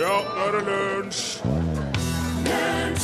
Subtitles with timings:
[0.00, 1.40] Ja, nå er det lunsj!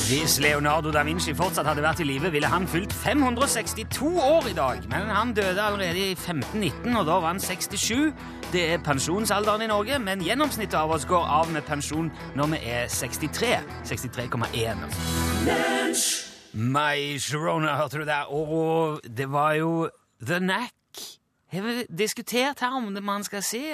[0.09, 4.55] Hvis Leonardo da Vinci fortsatt hadde vært i live, ville han fylt 562 år i
[4.57, 4.81] dag.
[4.89, 8.15] Men han døde allerede i 1519, og da var han 67.
[8.53, 12.63] Det er pensjonsalderen i Norge, men gjennomsnittet av oss går av med pensjon når vi
[12.65, 13.53] er 63.
[13.93, 16.11] 63,1, altså.
[16.57, 18.33] My Sharona, hørte du der?
[18.33, 19.91] Og det var jo
[20.25, 21.07] The Knack.
[21.53, 23.67] Har vi diskutert her om det man skal si?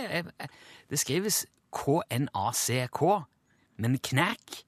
[0.90, 3.10] Det skrives K-N-A-C-K,
[3.82, 4.62] men Knack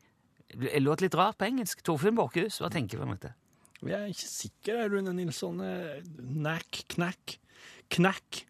[0.54, 1.82] låter litt rart på engelsk.
[1.84, 3.34] Torfinn Borchhus, hva tenker du om dette?
[3.84, 5.60] Jeg er ikke sikker, er Rune Nilsson.
[6.16, 7.38] Knack, knack,
[7.92, 8.44] knack.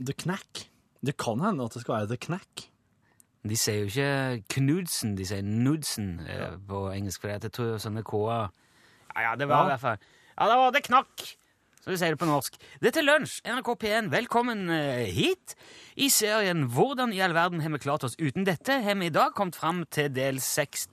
[0.00, 0.66] The knack.
[1.00, 2.66] Det kan hende at det skal være the knack.
[3.40, 6.50] De sier jo ikke Knudsen, de sier Nudsen ja.
[6.68, 8.50] på engelsk, for jeg tror sånne K-er
[9.14, 11.24] Ja, ja, det var i hvert fall Ja, det var det knakk!
[11.80, 12.58] Så vi sier det på norsk.
[12.76, 14.08] Det er til lunsj, NRK P1.
[14.12, 15.54] Velkommen eh, hit.
[15.96, 19.14] I serien Hvordan i all verden har vi klart oss uten dette, har vi i
[19.14, 20.90] dag kommet fram til del 60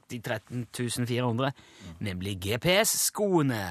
[1.09, 1.52] 400,
[2.00, 3.66] nemlig GPS-skoene.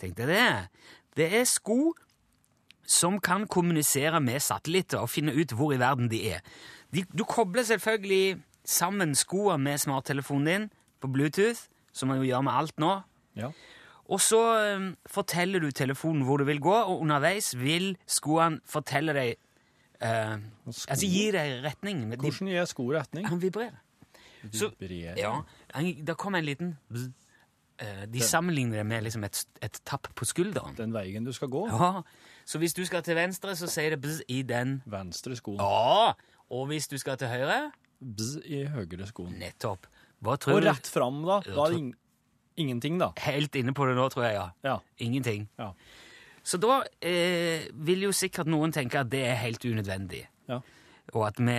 [0.00, 0.48] Tenk deg det.
[1.14, 1.92] Det er sko
[2.88, 6.40] som kan kommunisere med satellitter og finne ut hvor i verden de er.
[6.88, 10.68] De, du kobler selvfølgelig sammen skoene med smarttelefonen din
[11.04, 12.94] på Bluetooth, som man jo gjør med alt nå.
[13.36, 13.52] Ja.
[14.12, 19.14] Og så eh, forteller du telefonen hvor du vil gå, og underveis vil skoene fortelle
[19.16, 19.34] deg
[20.04, 20.36] eh.
[20.66, 22.04] Altså gi deg retning.
[22.16, 23.26] Hvordan gir sko retning?
[23.28, 23.80] han vibrerer.
[24.52, 25.16] Så- Vibrerer.
[25.16, 25.38] Ja,
[25.72, 26.76] han, Der kom en liten.
[27.80, 30.76] Eh, De sammenligner det med liksom et, et tapp på skulderen.
[30.76, 31.64] Den veien du skal gå.
[31.72, 32.02] Ja,
[32.44, 34.82] Så hvis du skal til venstre, så sier det bzz i den.
[34.86, 35.56] Venstre skoen.
[35.58, 36.12] Ja,
[36.50, 37.72] Og hvis du skal til høyre
[38.04, 39.32] Bzz i høyre skoen.
[39.40, 39.86] Nettopp.
[40.24, 41.40] Og rett fram, da.
[41.46, 41.64] Ja, Da
[42.56, 43.12] ingenting, da.
[43.24, 44.48] Helt inne på det nå, tror jeg, ja.
[44.64, 44.78] Ja.
[44.98, 45.48] Ingenting.
[45.58, 45.72] Ja.
[46.44, 50.26] Så da eh, vil jo sikkert noen tenke at det er helt unødvendig.
[50.48, 50.60] ja.
[51.12, 51.54] Og at vi,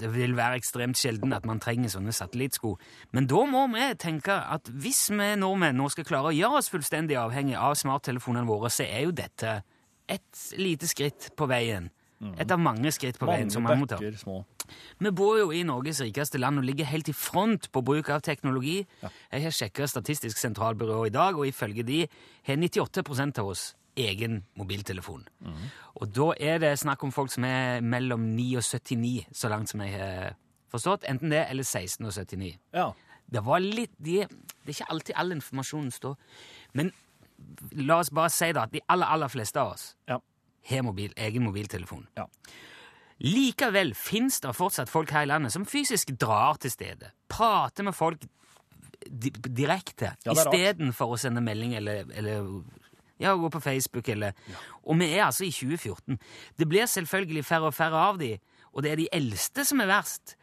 [0.00, 2.70] det vil være ekstremt sjelden at man trenger sånne satellittsko.
[3.12, 6.70] Men da må vi tenke at hvis vi nordmenn nå skal klare å gjøre oss
[6.72, 9.58] fullstendig avhengig av smarttelefonene våre, så er jo dette
[10.08, 11.90] et lite skritt på veien.
[12.40, 14.00] Et av mange skritt på veien som man må ta.
[14.00, 14.40] Mange små.
[14.98, 18.20] Vi bor jo i Norges rikeste land og ligger helt i front på bruk av
[18.22, 18.86] teknologi.
[19.02, 22.06] Jeg har sjekka Statistisk sentralbyrå i dag, og ifølge de
[22.46, 25.26] har 98% av oss egen mobiltelefon.
[26.00, 29.68] Og da er det snakk om folk som er mellom 9 og 79, så langt
[29.68, 30.34] som jeg har
[30.72, 31.04] forstått.
[31.10, 32.54] Enten det eller 16 og 79.
[32.72, 32.90] Ja.
[33.32, 34.26] Det var litt de,
[34.64, 36.16] Det er ikke alltid all informasjonen står.
[36.74, 36.92] Men
[37.72, 40.18] la oss bare si da at de aller, aller fleste av oss Ja.
[40.70, 42.06] har mobil, egen mobiltelefon.
[42.16, 42.26] Ja.
[43.22, 47.12] Likevel fins det fortsatt folk her i landet som fysisk drar til stedet.
[47.30, 48.24] Prater med folk
[49.02, 52.46] di direkte Ja, istedenfor å sende melding eller, eller
[53.22, 54.36] ja, gå på Facebook eller
[54.82, 56.18] Og vi er altså i 2014.
[56.58, 58.36] Det blir selvfølgelig færre og færre av de,
[58.72, 60.36] og det er de eldste som er verst.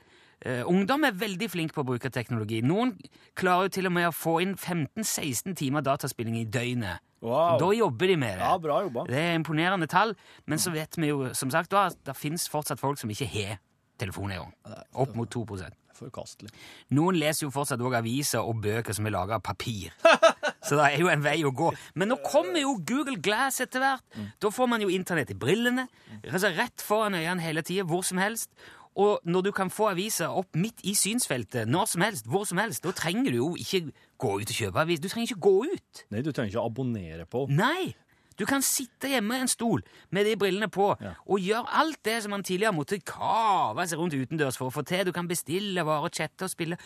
[0.45, 2.61] Uh, ungdom er veldig flink på å bruke teknologi.
[2.63, 2.93] Noen
[3.35, 7.03] klarer jo til og med å få inn 15-16 timer dataspilling i døgnet.
[7.21, 7.57] Wow.
[7.59, 8.45] Da jobber de med det.
[8.45, 9.03] Ja, bra jobba.
[9.09, 10.15] Det er imponerende tall,
[10.47, 13.59] men så vet vi jo som sagt at det fins fortsatt folk som ikke har
[13.99, 14.55] telefon engang.
[14.95, 16.53] Opp mot 2% Forkastelig.
[16.95, 19.91] Noen leser jo fortsatt også aviser og bøker som er laga av papir.
[20.67, 21.73] Så det er jo en vei å gå.
[21.99, 24.19] Men nå kommer jo Google Glass etter hvert.
[24.39, 25.89] Da får man jo internett i brillene,
[26.23, 28.51] altså rett foran øynene hele tida, hvor som helst.
[28.99, 32.59] Og når du kan få aviser opp midt i synsfeltet når som helst, hvor som
[32.59, 34.99] helst, da trenger du jo ikke gå ut og kjøpe avis.
[35.03, 36.03] Du trenger ikke gå ut.
[36.11, 37.45] Nei, du trenger ikke abonnere på.
[37.49, 37.93] Nei!
[38.39, 39.81] Du kan sitte hjemme i en stol
[40.15, 41.09] med de brillene på Ja.
[41.27, 44.85] og gjøre alt det som man tidligere måtte kave seg rundt utendørs for å få
[44.87, 45.03] til.
[45.03, 46.77] Du kan bestille varer, chatte og spille.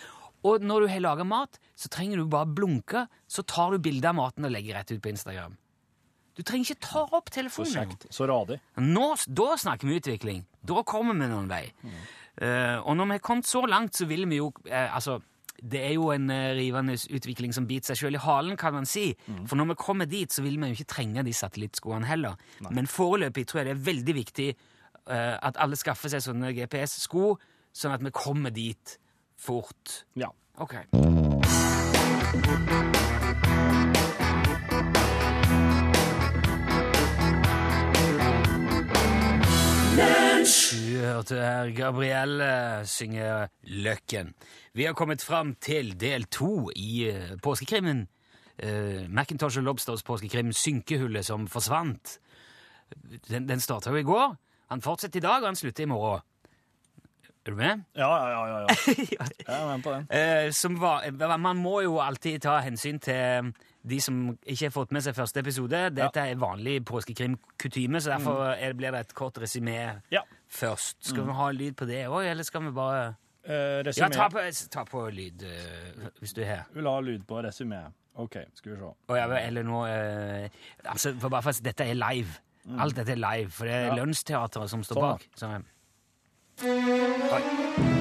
[0.43, 4.09] Og når du har laga mat, så trenger du bare blunke, så tar du bilde
[4.09, 5.53] av maten og legger rett ut på Instagram.
[6.35, 7.73] Du trenger ikke ta opp Så telefonen.
[7.93, 8.07] kjekt.
[8.09, 8.59] Så radig.
[8.81, 10.45] Nå, da snakker vi utvikling.
[10.65, 11.71] Da kommer vi noen vei.
[12.41, 15.19] Eh, og når vi har kommet så langt, så vil vi jo uh, Altså,
[15.71, 18.87] det er jo en eh, rivende utvikling som biter seg sjøl i halen, kan man
[18.89, 19.13] si.
[19.47, 22.35] For når vi kommer dit, så vil vi jo ikke trenge de satellittskoene heller.
[22.69, 24.49] Men foreløpig tror jeg det er veldig viktig
[25.07, 27.33] uh, at alle skaffer seg sånne GPS-sko,
[27.73, 28.97] sånn at vi kommer dit
[29.39, 30.03] fort.
[30.19, 30.31] Ja.
[30.61, 30.75] Ok.
[39.93, 44.33] Du hørte her Gabrielle synge Løkken.
[44.73, 48.07] Vi har kommet fram til del to i eh, påskekrimmen.
[48.63, 52.19] Uh, Macintosh og Lobsters påskekrim Synkehullet som forsvant.
[53.29, 54.35] Den, den starta jo i går.
[54.69, 56.21] Han fortsetter i dag, og han slutter i morgen.
[57.45, 57.81] Er du med?
[57.95, 58.45] Ja, ja, ja.
[58.47, 58.67] ja,
[58.97, 59.27] ja.
[59.47, 60.07] Jeg er med på den.
[60.09, 63.53] Uh, som var, man må jo alltid ta hensyn til
[63.83, 65.81] de som ikke har fått med seg første episode.
[65.95, 70.21] Dette er vanlig påskekrimkutyme, så derfor er, blir det et kort resymé Ja.
[70.47, 70.97] først.
[71.09, 74.39] Skal vi ha lyd på det òg, eller skal vi bare Eh, Ja, ta på,
[74.71, 76.61] ta på lyd uh, hvis du er her.
[76.73, 77.81] Vil ha lyd på resymé.
[78.15, 78.91] OK, skal vi se.
[79.09, 80.47] Oh, ja, eller nå uh,
[80.85, 82.39] altså, for bare for, Dette er live.
[82.79, 83.95] Alt dette er live, for det er Ja.
[83.99, 85.27] Lunsjteatret som står Sånn, bak.
[85.35, 85.63] Så,
[86.63, 87.92] Oi.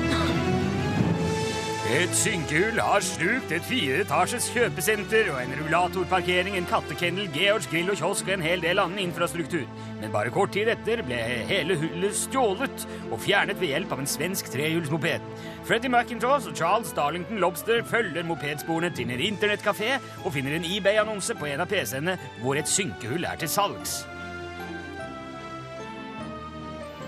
[1.93, 7.99] Et synkehull har slukt et fireetasjes kjøpesenter og en rullatorparkering, en kattekennel, Georgs grill og
[8.01, 9.67] kiosk og en hel del annen infrastruktur.
[10.01, 11.19] Men bare kort tid etter ble
[11.51, 15.29] hele hullet stjålet og fjernet ved hjelp av en svensk trehjulsmoped.
[15.69, 21.37] Freddie McIntosh og Charles Darlington Lobster følger mopedsporene til en internettkafé og finner en eBay-annonse
[21.37, 24.07] på en av PC-ene hvor et synkehull er til salgs.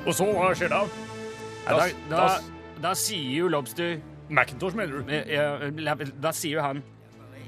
[0.04, 0.88] Og så, hva skjer da?
[1.70, 2.34] Da, da,
[2.84, 3.96] da sier jo Lobster
[4.28, 5.10] Macintosh, mener du?
[5.12, 6.82] Eh, Da sier jo han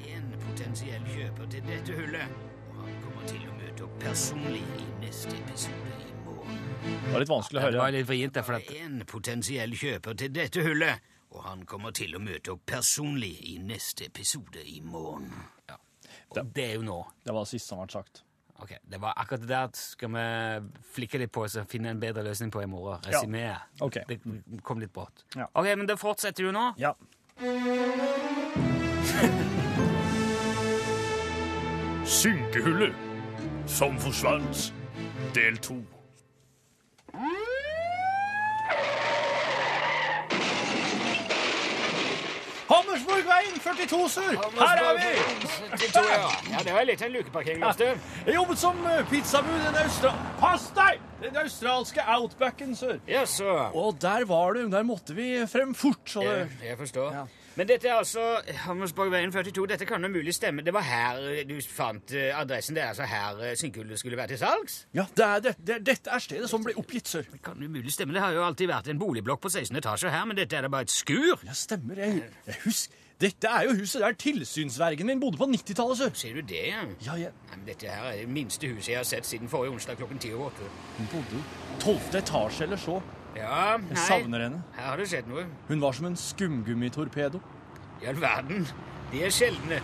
[0.09, 2.29] En potensiell kjøper til dette hullet,
[2.75, 6.59] og han kommer til å møte opp personlig i neste episode i morgen.
[7.07, 7.73] Det var litt vanskelig å høre.
[7.73, 11.01] det var litt vrient, for at En potensiell kjøper til dette hullet,
[11.33, 15.33] og han kommer til å møte opp personlig i neste episode i morgen.
[15.69, 15.77] Ja.
[16.31, 17.01] Og det er jo nå.
[17.25, 18.23] Det var det siste som ble sagt.
[18.59, 20.21] Ok, Det var akkurat det der skal vi
[20.95, 23.01] flikke litt på og finne en bedre løsning på i morgen.
[23.11, 23.21] Ja.
[23.81, 24.03] Okay.
[24.09, 24.21] Det
[24.63, 25.25] kom litt brått.
[25.37, 25.47] Ja.
[25.53, 26.73] Ok, Men det fortsetter jo nå.
[26.79, 26.95] Ja.
[32.07, 32.95] Synkehullet
[33.67, 34.73] som forsvant.
[35.35, 35.83] Del to.
[42.87, 44.37] Hammersborgveien 42 sør!
[44.59, 45.13] Her er vi!
[46.53, 47.63] Ja, det var litt en lukeparkering.
[47.65, 47.99] Lobster.
[48.27, 50.13] Jeg jobbet som eh, pizzabud i den austra...
[50.41, 51.01] Pass deg!
[51.25, 53.01] Den australske outbacken, sir.
[53.11, 53.57] Ja, så.
[53.75, 54.67] Og der var du.
[54.71, 56.05] Der måtte vi frem fort.
[56.07, 56.61] Så Ja, det...
[56.69, 57.13] jeg forstår.
[57.13, 57.25] Ja.
[57.57, 58.23] Men dette er altså
[58.67, 59.67] Hammersborgveien 42.
[59.71, 60.65] Dette kan jo mulig stemme.
[60.65, 62.77] Det var her eh, du fant eh, adressen.
[62.77, 64.83] Det er altså her synkullet skulle være til salgs?
[64.95, 67.25] Ja, det er, det, det, dette er stedet som ble oppgitt, sør.
[67.33, 68.13] Det kan jo mulig stemme.
[68.13, 70.73] Det har jo alltid vært en boligblokk på 16 etasjer her, men dette er da
[70.73, 71.41] bare et skur.
[71.49, 72.05] Ja, stemmer.
[72.05, 73.03] Jeg, jeg husker.
[73.21, 76.11] Dette er jo huset der tilsynsvergen min bodde på 90-tallet, sør.
[76.13, 76.67] Ser du det?
[76.69, 76.83] Ja?
[77.07, 77.31] Ja, ja.
[77.49, 80.21] Nei, men dette her er det minste huset jeg har sett siden forrige onsdag klokken
[80.21, 80.69] ti over åtte.
[80.99, 81.41] Hun bodde
[81.81, 82.99] tolvte etasje eller så.
[83.37, 83.89] Ja, nei.
[83.91, 84.63] Jeg savner henne.
[84.77, 85.45] Her har det skjedd noe.
[85.69, 87.41] Hun var som en skumgummitorpedo.
[88.03, 88.67] I all verden.
[89.13, 89.81] De er sjeldne.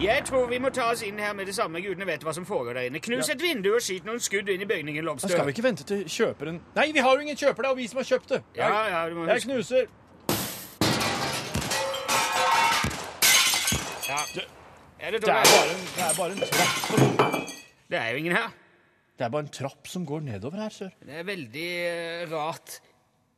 [0.00, 1.80] Jeg tror vi må ta oss inn her med det samme.
[1.80, 3.00] Gudene vet hva som foregår der inne.
[3.00, 5.28] Knus et vindu og skyt noen skudd inn i bygningen, Da Lobster.
[5.32, 7.86] skal vi ikke vente til kjøperen Nei, vi har jo ingen kjøper, det er vi
[7.88, 8.42] som har kjøpt det.
[8.56, 9.86] Ja, Jeg, ja, du må jeg knuser.
[14.08, 14.18] Ja.
[14.34, 14.48] Det-
[15.00, 17.46] er det, Det er bare en, det er bare en
[17.90, 18.48] det er jo ingen her.
[19.16, 20.92] Det er bare en trapp som går nedover her, sør.
[21.00, 22.80] Det er veldig eh, rart.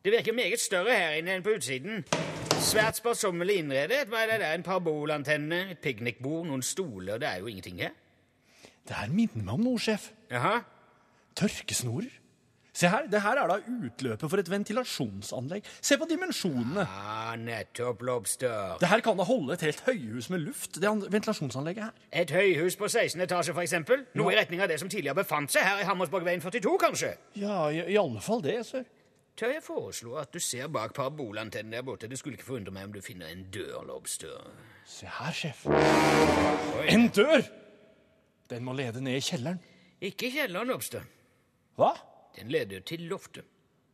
[0.03, 2.03] Det virker meget større her inne enn på utsiden.
[2.59, 4.01] Svært sparsommelig innredet.
[4.11, 4.57] Hva er det der?
[4.57, 7.19] En parabolantenne, et piknikbord, noen stoler.
[7.21, 7.95] Det er jo ingenting her.
[8.87, 10.09] Det her minner meg om noe, sjef.
[10.31, 10.57] Jaha.
[11.39, 12.11] Tørkesnorer.
[12.79, 15.65] Se her, det her er da utløpet for et ventilasjonsanlegg.
[15.83, 16.85] Se på dimensjonene.
[16.87, 18.77] Ah, nettopp, Lobster.
[18.79, 21.97] Det her kan da holde et helt høyhus med luft, det an- ventilasjonsanlegget her.
[22.23, 24.05] Et høyhus på 16 etasje, for eksempel.
[24.15, 27.11] Noe i retning av det som tidligere befant seg her i Hammersborgveien 42, kanskje.
[27.41, 28.87] Ja, i, i alle fall det, sør.
[29.39, 32.07] Tør jeg foreslå at du ser bak parabolantennen der borte?
[32.11, 34.39] Det skulle ikke forundre meg om du finner en dør, Lobster.
[34.87, 35.65] Se her, sjef.
[36.91, 37.43] En dør!
[38.49, 39.59] Den må lede ned i kjelleren.
[40.01, 41.03] Ikke kjelleren, Lobster.
[41.79, 41.93] Hva?
[42.37, 43.45] Den leder til loftet.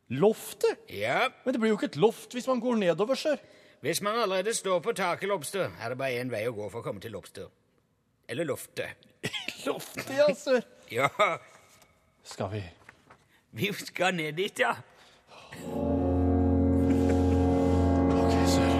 [0.08, 0.78] Loftet?
[0.92, 3.36] Ja, Men det blir jo ikke et loft hvis man går nedover, sør.
[3.80, 6.80] Hvis man allerede står på taket, Lobster, er det bare én vei å gå for
[6.80, 7.50] å komme til Lobster.
[8.28, 8.96] Eller loftet.
[9.66, 10.62] Loftet, ja, sør.
[10.90, 11.08] Ja,
[12.24, 12.62] Skal vi
[13.56, 14.72] vi skal ned dit, ja.
[18.12, 18.72] Ok, sør.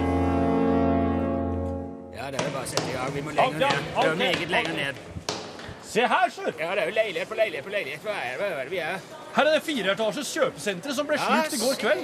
[2.13, 3.13] Ja, det er bare å sette i gang.
[3.15, 3.87] Vi må lenger ned.
[3.95, 5.16] Det er meget lenger ned.
[5.87, 6.51] Se her, sør.
[6.59, 8.01] Ja, det er jo leilighet på leilighet på leilighet.
[8.03, 9.03] Hva er det, hva er det vi er?
[9.37, 12.01] Her er det fireetasjes kjøpesenteret som ble slukt i går kveld.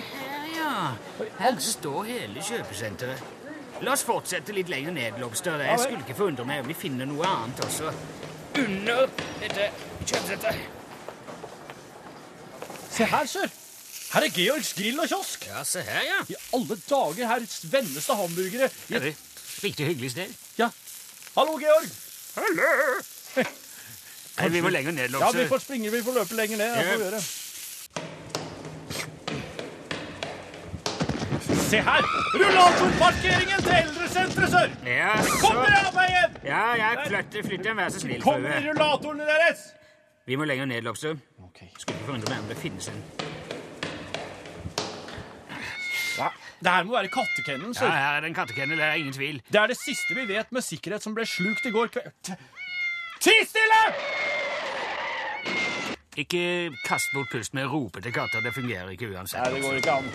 [0.56, 0.76] Ja.
[1.40, 3.26] Her står hele kjøpesenteret.
[3.84, 5.60] La oss fortsette litt lenger ned, Lobster.
[5.68, 7.92] Jeg skulle ikke forundre meg om vi finner noe annet også
[8.62, 9.10] under
[9.42, 9.68] dette
[10.06, 10.80] kjøpesenteret.
[12.94, 13.50] Se her, sør.
[14.14, 15.48] Her er Georgs grill og kiosk.
[15.50, 16.20] Ja, se her, ja.
[16.30, 18.70] I alle dager, her vennes det hamburgere.
[18.88, 20.38] Det er et riktig hyggelig sted.
[20.62, 20.70] Ja.
[21.36, 21.90] Hallo, Georg.
[24.40, 26.76] Nei, vi må lenger ned, Ja, vi får springe, vi får løpe lenger ned.
[26.76, 27.10] Det får vi Ja.
[27.10, 27.22] gjøre.
[31.70, 32.02] Se her!
[32.40, 34.74] Rullatorparkeringen til eldresenteret, sør!
[34.90, 35.38] Ja, så...
[35.42, 36.36] Kom dere av veien!
[36.46, 39.64] Ja, jeg flytter, flytter, vær så snill, Kommer i rullatorene deres!
[40.30, 41.18] Vi må lenger ned, Lobster.
[41.44, 41.64] Ok.
[41.78, 43.02] Skulle ikke forundre meg om det finnes en
[46.14, 46.30] Hva?
[46.64, 48.22] Det her må være kattekennelen, Ja, sør.
[48.24, 49.42] den kattekennel, det er ingen tvil.
[49.52, 52.36] Det er det siste vi vet med sikkerhet som ble slukt i går kveld.
[53.24, 53.82] Ti stille!
[56.18, 58.44] Ikke kast bort pust med å rope til katter.
[58.46, 59.42] Det fungerer ikke uansett.
[59.42, 60.12] Nei, det går ikke an.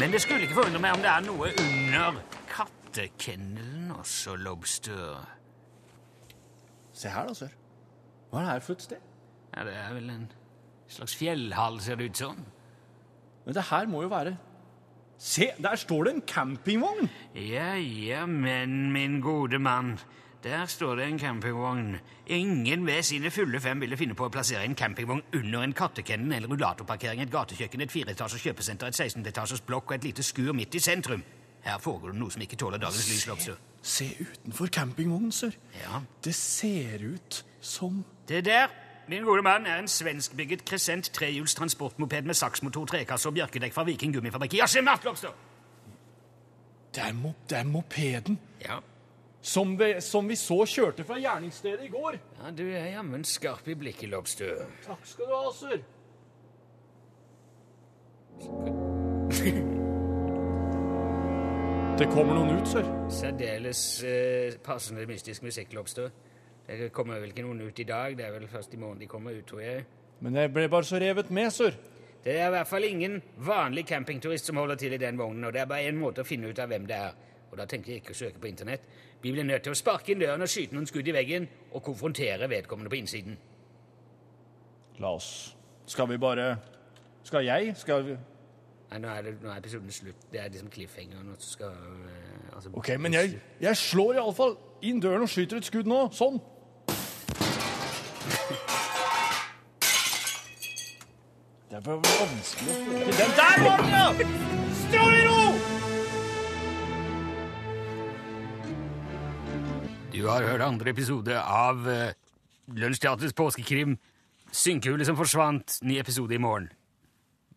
[0.00, 2.18] Men det skulle ikke forundre meg om det er noe under
[2.52, 5.20] kattekennelen også, Lobster.
[6.96, 7.52] Se her, da, sør.
[8.30, 9.06] Hva er det her for et sted?
[9.52, 10.26] Ja, det er vel en
[10.88, 12.44] slags fjellhall, ser det ut som.
[13.44, 14.36] Men det her må jo være
[15.16, 17.06] Se, der står det en campingvogn!
[17.34, 19.94] Ja, ja, men min gode mann,
[20.46, 21.96] der står det en campingvogn.
[22.26, 26.36] Ingen ved sine fulle fem ville finne på å plassere en campingvogn under en kattekennel
[26.36, 30.78] eller rullatorparkering, et gatekjøkken, et fireetasjes kjøpesenter, et 16-etasjes blokk og et lite skur midt
[30.78, 31.24] i sentrum.
[31.66, 33.58] Her foregår det noe som ikke tåler dagens lys, Lobster.
[33.82, 35.58] Se utenfor campingvognen, sør.
[35.80, 36.00] Ja.
[36.24, 38.70] Det ser ut som Det der,
[39.08, 43.84] min gode mann, er en svenskbygget Crescent trehjuls transportmoped med saksmotor, trekasse og bjørkedekk fra
[43.86, 45.34] Viking gummifabrikk i Askemark, Lobster.
[46.96, 47.12] Er,
[47.50, 48.78] det er mopeden Ja.
[49.46, 52.18] Som vi, som vi så kjørte fra gjerningsstedet i går.
[52.42, 54.64] ja, du er jammen skarp i blikket, Lobster.
[54.82, 55.78] Takk skal du ha, sør.
[61.96, 62.84] Det kommer noen ut, sør.
[63.08, 66.08] Særdeles eh, passende mystisk musikk, Lobstø.
[66.66, 69.06] Det kommer vel ikke noen ut i dag, det er vel først i morgen de
[69.06, 69.86] kommer ut, tror jeg.
[70.26, 71.78] Men jeg ble bare så revet med, sør.
[72.24, 75.54] Det er i hvert fall ingen vanlig campingturist som holder til i den vognen, og
[75.54, 77.14] det er bare én måte å finne ut av hvem det er.
[77.56, 78.82] Og da tenker jeg ikke å søke på internett.
[79.22, 81.82] Vi blir nødt til å sparke inn døren og skyte noen skudd i veggen og
[81.86, 83.38] konfrontere vedkommende på innsiden.
[85.00, 86.56] La oss Skal vi bare
[87.24, 87.72] Skal jeg?
[87.76, 88.16] Skal vi
[88.90, 90.28] Nei, nå er, det, nå er episoden slutt.
[90.32, 91.32] Det er liksom cliffhangeren.
[91.32, 91.72] og så skal...
[91.72, 96.04] eh, altså, OK, men jeg, jeg slår iallfall inn døren og skyter et skudd nå.
[96.14, 96.38] Sånn.
[101.72, 103.36] Det var vanskelig å få til den.
[103.40, 104.06] Der var den, ja!
[104.84, 105.45] Stå i ro!
[110.26, 112.08] Du har hørt andre episode av uh,
[112.74, 113.92] Lunsjteatrets påskekrim.
[114.50, 115.76] Synkehule som forsvant.
[115.86, 116.66] Ny episode i morgen.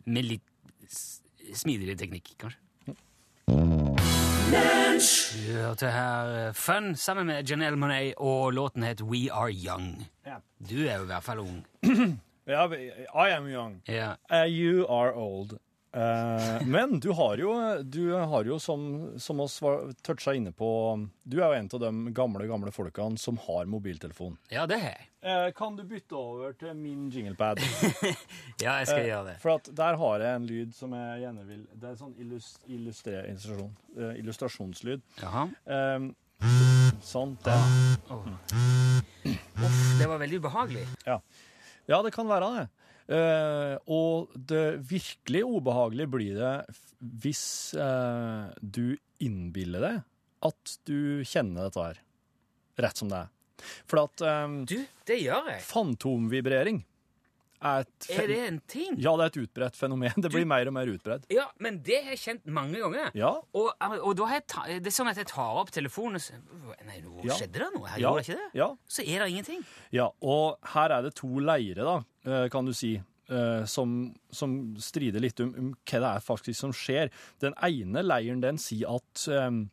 [0.06, 0.94] Med litt
[1.58, 2.60] smidigere teknikk, kanskje.
[5.34, 10.06] Du hørte her eh, Fun sammen med Janelle Monet, og låten het We Are Young.
[10.62, 11.64] Du er jo i hvert fall ung.
[12.46, 13.80] Ja, I am young.
[13.90, 14.14] Yeah.
[14.30, 15.58] Uh, you are old.
[15.92, 17.50] Eh, men du har jo,
[17.82, 18.82] du har jo som,
[19.18, 20.68] som oss var toucha inne på
[21.26, 24.36] Du er jo en av de gamle gamle folkene som har mobiltelefon.
[24.54, 25.08] ja, det har jeg.
[25.20, 27.58] Eh, kan du bytte over til min jinglepad?
[28.62, 29.36] Ja, jeg skal gjøre det.
[29.42, 32.14] For at der har jeg en lyd som jeg gjerne vil Det er en sånn
[32.70, 35.02] illustrasjon, eh, illustrasjonslyd.
[35.24, 35.46] Jaha.
[35.66, 36.10] Eh,
[37.04, 37.34] sånn.
[37.44, 37.78] Den.
[39.26, 40.86] Uff, det var veldig ubehagelig.
[41.04, 41.18] Ja.
[41.90, 42.68] ja, det kan være det.
[43.10, 46.52] Eh, og det virkelig ubehagelige blir det
[47.24, 47.42] hvis
[47.80, 48.92] uh, du
[49.24, 50.02] innbiller deg
[50.46, 51.98] at du kjenner dette her.
[52.80, 53.32] Rett som det er.
[53.90, 54.76] For at um, Du,
[55.08, 55.60] det gjør jeg.
[55.68, 56.78] fantomvibrering
[57.60, 58.94] er et Er det en ting?
[59.04, 60.14] Ja, det er et utbredt fenomen.
[60.16, 61.26] Det blir mer og mer utbredt.
[61.32, 63.10] Ja, men det har jeg kjent mange ganger.
[63.12, 63.34] Ja.
[63.52, 63.68] Og,
[64.00, 66.40] og da har jeg ta, det er sånn at jeg tar opp telefonen og sier
[66.88, 67.36] Nei, nå Ja.
[67.36, 68.06] skjedde det noe her, Ja.
[68.14, 68.48] gjorde ikke det?
[68.62, 68.70] Ja.
[68.88, 69.60] Så er det ingenting.
[69.92, 71.98] Ja, og her er det to leire, da,
[72.52, 72.94] kan du si,
[73.30, 77.12] eh, som, som strider litt om, om hva det er faktisk som skjer.
[77.40, 79.68] Den ene leiren den sier at um,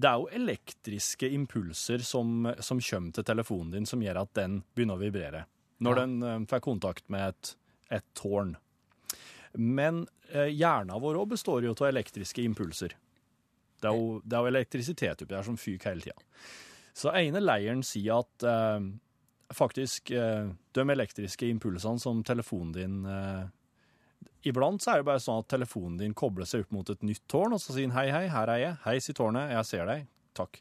[0.00, 4.62] det er jo elektriske impulser som, som kommer til telefonen din, som gjør at den
[4.74, 5.44] begynner å vibrere
[5.80, 6.00] når Ja.
[6.04, 7.54] den um, får kontakt med et,
[7.90, 8.56] et tårn.
[9.56, 12.96] Men uh, hjernen vår òg består jo av elektriske impulser.
[13.80, 16.20] Det er jo, det er jo elektrisitet oppi der som fyker hele tida.
[16.92, 18.82] Så ene leiren sier at eh,
[19.56, 23.48] faktisk eh, de elektriske impulsene som telefonen din eh,
[24.48, 27.26] Iblant så er det bare sånn at telefonen din kobler seg opp mot et nytt
[27.28, 28.76] tårn, og så sier den hei, hei, her er jeg.
[28.86, 30.06] Hei, sier tårnet, jeg ser deg.
[30.36, 30.60] Takk.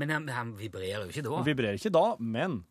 [0.00, 1.34] Men han, han vibrerer jo ikke da.
[1.36, 2.62] Han vibrerer ikke da, men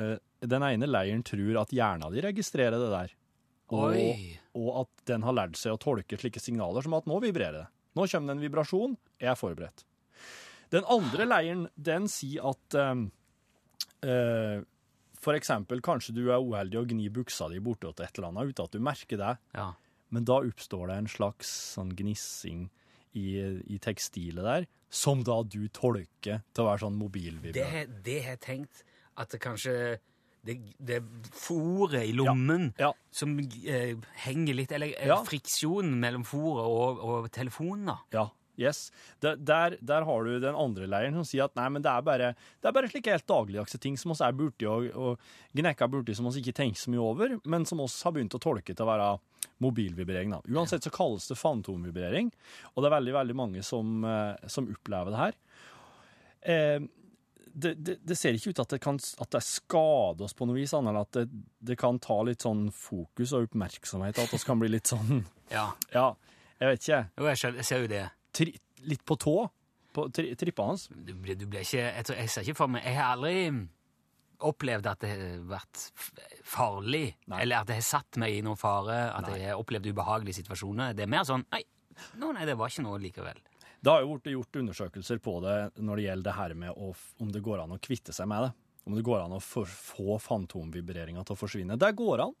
[0.00, 0.16] eh,
[0.48, 3.14] den ene leiren tror at hjernen din registrerer det der.
[3.70, 4.00] Og,
[4.58, 7.68] og at den har lært seg å tolke slike signaler som at nå vibrerer det.
[7.98, 9.84] Nå kommer det en vibrasjon, jeg er forberedt.
[10.72, 12.94] Den andre leiren, den sier at eh,
[14.02, 14.62] eh,
[15.20, 18.64] for eksempel, kanskje du er uheldig og gnir buksa di bortåt et eller annet uten
[18.64, 19.72] at du merker det, Ja.
[20.10, 22.70] men da oppstår det en slags sånn gnissing
[23.14, 23.36] i,
[23.68, 26.98] i tekstilet der, som da du tolker til å være sånn
[27.52, 28.84] Det, det har jeg tenkt
[29.16, 29.98] at det kanskje
[30.42, 31.02] Det, det
[31.36, 32.92] fôret i lommen Ja.
[33.12, 35.18] som eh, henger litt Eller eh, Ja.
[35.22, 37.98] friksjonen mellom fôret og, og telefonen, da.
[38.10, 38.90] Ja, yes.
[39.24, 42.04] Der, der, der har du den andre leiren som sier at nei, men det er
[42.06, 45.88] bare, det er bare slike helt dagligdagse ting som oss er borti og, og gnekka
[45.90, 48.74] borti som oss ikke tenker så mye over, men som oss har begynt å tolke
[48.74, 49.10] til å være
[49.60, 50.32] mobilvibrering.
[50.36, 50.40] Da.
[50.56, 52.30] Uansett så kalles det fantomvibrering,
[52.74, 55.38] og det er veldig, veldig mange som, eh, som opplever det her.
[56.40, 56.80] Eh,
[57.52, 60.60] det, det, det ser ikke ut at det, kan, at det skader oss på noe
[60.60, 61.24] vis, annet enn at det,
[61.72, 65.66] det kan ta litt sånn fokus og oppmerksomhet, at vi kan bli litt sånn Ja.
[65.92, 66.14] ja,
[66.60, 67.02] Jeg vet ikke.
[67.18, 68.04] Jo, jeg ser jo det.
[68.36, 68.54] Tri,
[68.86, 69.36] litt på tå
[69.92, 70.86] på tri, trippa hans.
[70.88, 73.36] Du, du ble ikke Jeg, jeg ser ikke for meg Jeg har aldri
[74.40, 75.80] opplevd at det har vært
[76.48, 77.42] farlig, Nei.
[77.42, 80.94] eller at det har satt meg i noen fare, at jeg har opplevd ubehagelige situasjoner.
[80.96, 81.60] Det er mer sånn Nei,
[82.16, 83.42] no, nei det var ikke noe likevel.
[83.80, 86.88] Det har jo blitt gjort undersøkelser på det når det gjelder det her med å,
[87.20, 88.50] om det går an å kvitte seg med det.
[88.88, 91.76] Om det går an å for, få fantomvibreringa til å forsvinne.
[91.76, 92.32] Det går an.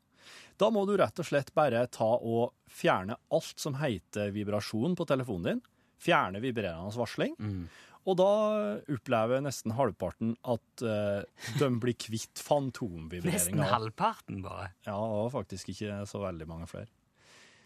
[0.60, 5.08] Da må du rett og slett bare ta og fjerne alt som heter vibrasjon på
[5.08, 5.62] telefonen din.
[6.00, 7.34] Fjerne vibrerende varsling.
[8.08, 8.28] Og da
[8.88, 11.20] opplever nesten halvparten at eh,
[11.60, 12.40] de blir kvitt
[13.28, 14.70] Nesten halvparten, bare.
[14.86, 16.88] Ja, og faktisk ikke så veldig mange flere.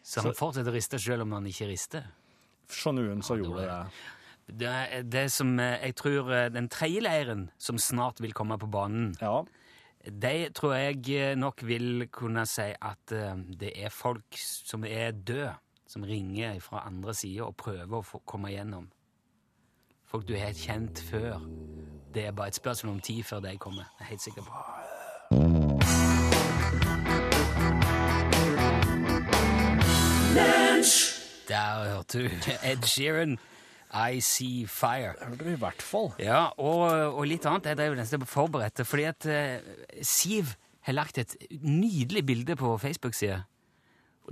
[0.05, 2.11] Så han fortsetter å riste selv om han ikke rister.
[2.69, 3.69] Så noen så Ja, gjorde det
[4.59, 5.05] det.
[5.09, 9.14] Det, som eh, jeg tror eh, Den tredje leiren som snart vil komme på banen,
[9.23, 9.38] Ja.
[10.05, 15.55] de tror jeg nok vil kunne si at eh, det er folk som er døde,
[15.87, 18.88] som ringer fra andre sida og prøver å komme igjennom.
[20.07, 21.41] Folk du har kjent før.
[22.14, 23.85] Det er bare et spørsmål om tid før de kommer.
[23.99, 24.53] Jeg er helt sikker på.
[31.49, 32.29] Der hørte du
[32.62, 33.38] Ed Sheeran,
[33.95, 35.12] I See Fire.
[35.19, 36.12] Det hørte vi i hvert fall.
[36.19, 37.67] Ja, og, og litt annet.
[37.67, 39.59] Jeg drev nesten forberedt det, fordi at eh,
[40.03, 43.43] Siv har lagt et nydelig bilde på Facebook-sida.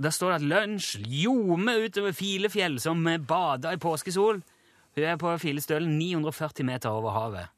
[0.01, 4.41] Der står det at lunsj ljomer utover Filefjell som eh, bader i påskesol.
[4.95, 7.49] Hun er på Filestølen 940 meter over havet.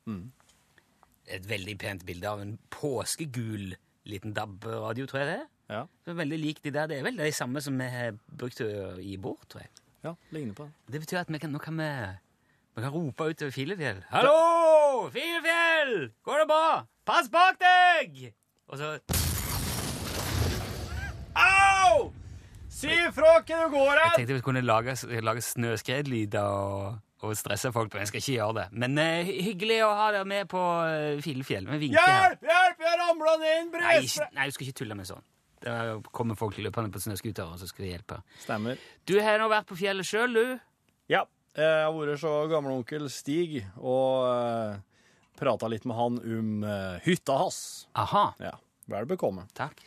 [1.31, 3.75] Et veldig pent bilde av en påskegul
[4.05, 5.47] liten DAB-radio, tror jeg det er.
[5.65, 6.87] Ja, er veldig lik de der.
[6.91, 9.71] Det er vel de samme som vi har brukt i å gi bort, tror jeg.
[10.05, 10.73] ja ligner på det.
[10.93, 11.89] Det betyr at vi kan, nå kan vi,
[12.75, 14.03] vi kan rope utover Filefjell.
[14.11, 15.09] Hallo!
[15.15, 16.11] Filefjell!
[16.27, 16.83] Går det bra?
[17.05, 18.33] Pass bak deg!
[18.67, 18.97] Og så
[21.35, 22.13] Au!
[22.75, 27.71] Si ifra hvor du går Jeg tenkte vi kunne lage, lage snøskredlyder og, og stresse
[27.71, 28.65] folk, men jeg skal ikke gjøre det.
[28.83, 31.69] Men uh, hyggelig å ha deg med på uh, Filefjell.
[31.71, 32.35] Vi vinker her.
[32.35, 32.43] Hjelp!
[32.51, 32.83] Hjelp!
[32.89, 35.23] Jeg ramla ned i en Nei, ikke- nei, du skal ikke tulle med sånn.
[35.65, 35.77] Da
[36.13, 38.19] kommer folk løpende på snøscooter, og så skal vi hjelpe.
[38.43, 38.81] Stemmer.
[39.07, 40.59] Du har nå vært på fjellet sjøl, du.
[41.09, 41.23] Ja.
[41.55, 44.75] Jeg har vært så gamleonkel Stig og uh,
[45.39, 47.57] prata litt med han om eh, hytta hans.
[47.95, 48.27] Aha.
[48.43, 48.51] Ja.
[48.91, 49.47] Vel bekomme.
[49.57, 49.81] Takk.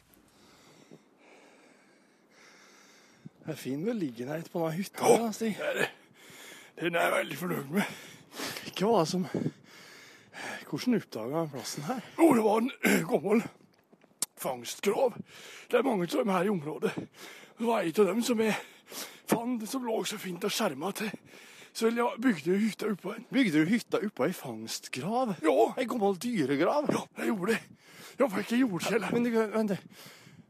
[3.49, 5.15] Det er fin beliggenhet på denne hytta.
[5.23, 5.55] da, Stig.
[6.77, 7.95] Den er jeg veldig fornøyd med.
[8.77, 9.23] Hva var det som
[10.69, 12.03] Hvordan oppdaga han plassen her?
[12.19, 13.41] Jo, det var en eh, gammel
[14.37, 15.17] fangstgrav.
[15.71, 16.93] Det er mange av dem her i området.
[17.59, 18.59] Det var en av dem som jeg
[19.33, 21.09] fant som lå så fint og skjerma til.
[21.73, 23.27] Så jeg bygde hytta oppå en.
[23.33, 25.39] Bygde du hytta oppå ei fangstgrav?
[25.41, 26.93] Ja, Ei gammel dyregrav?
[26.93, 27.61] ja, jeg gjorde det.
[28.19, 29.17] Jeg fikk en jordkjeller.
[29.17, 29.79] Men men, vent,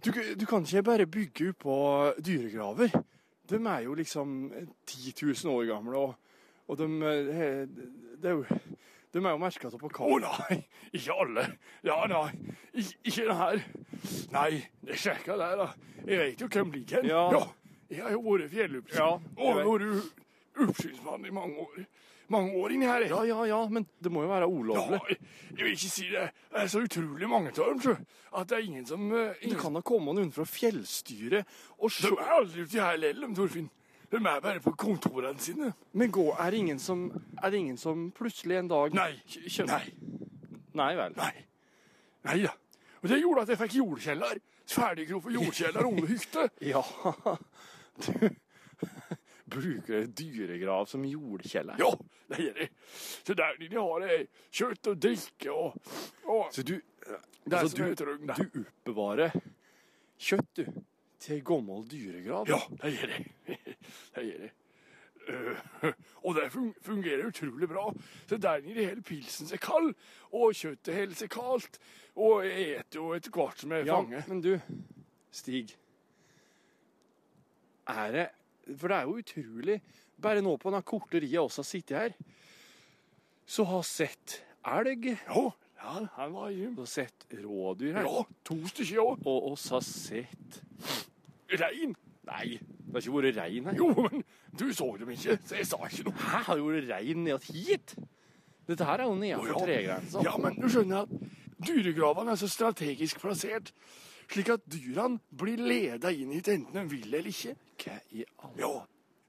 [0.05, 1.77] du, du kan ikke bare bygge oppå
[2.25, 2.93] dyregraver.
[3.49, 4.53] De er jo liksom
[4.87, 6.15] 10 000 år gamle, og,
[6.69, 6.89] og de,
[8.23, 8.45] de, er jo,
[9.15, 10.59] de er jo merka på Å oh, nei,
[10.93, 11.47] ikke alle.
[11.87, 12.29] Ja, nei,
[12.75, 13.63] Ik ikke den her.
[14.35, 14.51] Nei,
[14.85, 15.71] det sjekka der, da.
[16.05, 17.09] Jeg vet jo hvem ligger her.
[17.09, 17.47] Ja.
[17.89, 19.01] Jeg har jo vært fjelloppsyn.
[19.01, 21.87] Ja, og vært oppsynsmann i mange år.
[22.29, 23.07] Mange år inni her.
[23.09, 24.99] Ja, ja, ja, men det må jo være Ja, ulovlig.
[25.09, 25.19] jeg,
[25.57, 26.27] jeg vil ikke si det.
[26.53, 27.95] Det er så utrolig mange av dem, sjø.
[28.37, 31.47] At det er ingen som eh, Det kan da komme noen fra fjellstyret
[31.79, 33.71] og De er aldri ute her lell, Torfinn.
[34.11, 35.73] De er bare på kontorene sine.
[35.93, 37.07] Men gå, er det ingen som
[37.43, 39.11] Er det ingen som plutselig en dag Nei.
[39.69, 39.83] Nei.
[40.79, 41.17] Nei vel.
[41.17, 41.33] Nei.
[42.29, 42.53] Nei da.
[43.03, 44.41] Og det gjorde at jeg fikk jordkjeller.
[44.69, 46.49] Ferdiggrodd jordkjeller og hytte.
[46.73, 46.85] Ja
[48.05, 48.29] Du
[49.51, 51.81] bruker en dyregrav som jordkjeller?
[51.81, 51.91] Ja,
[52.33, 52.71] det gjør jeg.
[53.27, 54.29] Så der de har jeg
[54.61, 55.91] kjøtt og drikke og,
[56.25, 56.77] og Så du,
[57.45, 59.35] Det altså, du, du oppbevarer
[60.19, 60.81] kjøtt, du,
[61.19, 62.49] til gammel dyregrav?
[62.49, 63.29] Ja, det gjør jeg.
[64.15, 64.55] Det gjør jeg.
[65.29, 65.91] Uh,
[66.25, 66.47] og det
[66.83, 67.91] fungerer utrolig bra.
[68.27, 69.91] Så der nede hele pilsen seg kald,
[70.33, 71.77] og kjøttet holder seg kaldt.
[72.17, 74.25] Og jeg eter jo etter hvert som jeg Ja, fanger.
[74.29, 74.55] men du,
[75.31, 75.75] Stig.
[77.89, 78.27] Er det
[78.77, 79.79] For det er jo utrolig
[80.19, 82.15] Bare nå på denne korte ria oss har sittet her,
[83.47, 85.45] så har sett elg, Ja,
[85.79, 89.23] ja han var i og sett rådyr her, Ja, to stykker òg.
[89.31, 90.59] og oss har sett
[91.55, 91.95] Rein.
[92.29, 93.79] Nei, det har ikke vært rein her.
[93.79, 94.25] Jo, men
[94.59, 96.19] du så dem ikke, så jeg sa ikke noe.
[96.21, 97.95] Hæ, har det vært rein ned hit?
[98.69, 99.63] Dette her er jo Å, oh, ja.
[99.65, 100.25] tregrensa.
[100.27, 101.15] Ja, men du skjønner at
[101.65, 103.73] dyregravene er så strategisk plassert,
[104.29, 107.55] slik at dyrene blir leda inn hit enten de vil eller ikke.
[107.79, 108.73] Hva i alle Ja,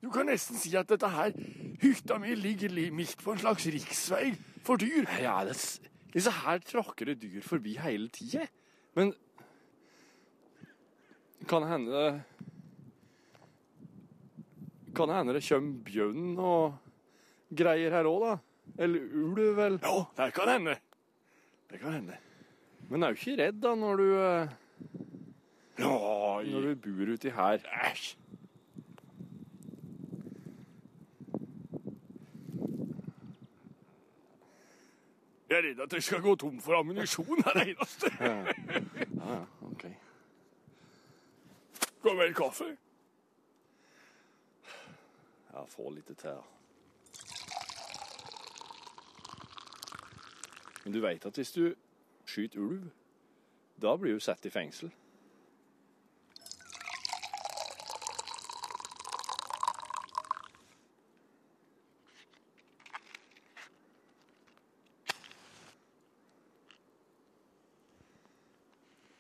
[0.02, 1.34] du kan nesten si at dette her,
[1.82, 4.34] hytta mi ligger midt på en slags riksvei
[4.64, 5.08] for dyr.
[5.22, 5.58] Ja, det,
[6.14, 8.48] disse her trakker det dyr forbi hele tida.
[8.96, 9.14] Men
[11.50, 12.22] kan hende
[14.96, 18.34] kan hende det kommer bjørn og greier her òg, da.
[18.80, 19.78] Eller ulv, vel.
[19.84, 20.76] Ja, det kan hende.
[21.70, 22.18] Det kan hende.
[22.90, 24.08] Men er jo ikke redd da når du
[25.78, 27.58] eh, Når du bor uti her.
[27.92, 28.18] Æsj.
[35.50, 38.12] Jeg er redd at jeg skal gå tom for ammunisjon her eneste.
[38.20, 38.36] ja,
[39.34, 39.86] ja, ok.
[42.00, 42.78] Skal vel kaffe?
[45.54, 46.38] Ja, få litt til.
[50.84, 51.74] Men du veit at hvis du
[52.26, 52.86] skyter ulv,
[53.82, 54.92] da blir hun satt i fengsel.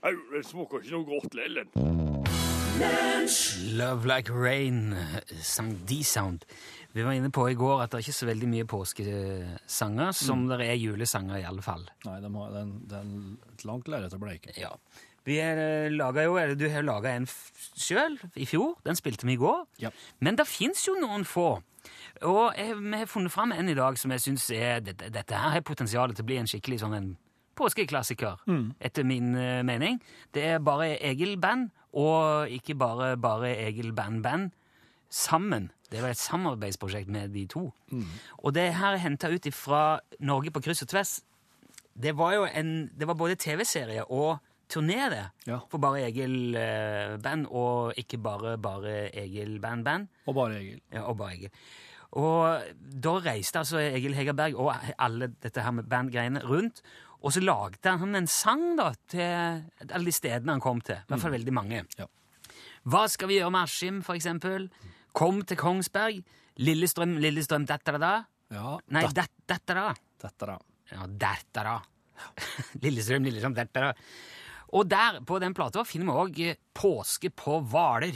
[0.01, 2.08] Au, det smaker ikke noe godt lell.
[2.79, 4.95] Love Like Rain
[5.41, 6.45] sang D-Sound.
[6.91, 10.47] Vi var inne på i går at det er ikke så veldig mye påskesanger, som
[10.49, 11.83] det er julesanger i alle fall.
[12.07, 13.11] Nei, det, er er
[13.53, 14.55] et langt lerret å bleike.
[14.57, 14.71] Ja.
[15.27, 18.77] Vi er, laget jo, eller Du har laga en sjøl i fjor.
[18.87, 19.65] Den spilte vi i går.
[19.83, 19.91] Ja.
[20.19, 21.59] Men det fins jo noen få.
[22.25, 24.47] Og jeg, vi har funnet fram en i dag som jeg syns
[24.83, 27.11] dette, dette her har potensial til å bli en skikkelig sånn en
[27.59, 28.39] påskeklassiker,
[28.79, 29.99] etter min eh, mening.
[30.33, 34.51] Det er bare Egil-band, og ikke bare bare Egil-band-band.
[35.09, 35.71] Sammen.
[35.89, 37.73] Det var et samarbeidsprosjekt med de to.
[38.37, 41.15] Og det her er henta ut fra Norge på kryss og tvers.
[41.99, 44.37] Det var jo en, det var både TV-serie og
[44.69, 45.25] turné, det.
[45.49, 45.57] Ja.
[45.71, 50.07] For bare Egil-band, og ikke bare bare Egil-band-band.
[50.27, 50.81] Og bare Egil.
[50.93, 51.49] Ja, og bare Egil.
[52.11, 52.61] Og
[53.03, 56.81] da reiste altså Egil Hegerberg og alle dette her med bandgreiene rundt,
[57.19, 61.01] og så lagde han en sang da til alle de stedene han kom til.
[61.01, 61.83] I hvert fall veldig mange.
[61.99, 62.07] Ja.
[62.89, 64.69] Hva skal vi gjøre med Askim, for eksempel?
[65.17, 66.21] Kom til Kongsberg.
[66.63, 68.13] Lillestrøm, Lillestrøm, dette da.
[68.51, 69.89] Ja, Nei, det, det, dette da.
[70.23, 70.57] dette da.
[70.93, 71.75] Ja, dette da.
[72.83, 73.93] Lillestrøm, Lillestrøm, dette da.
[74.79, 78.15] Og der, på den plata, finner vi òg Påske på Hvaler.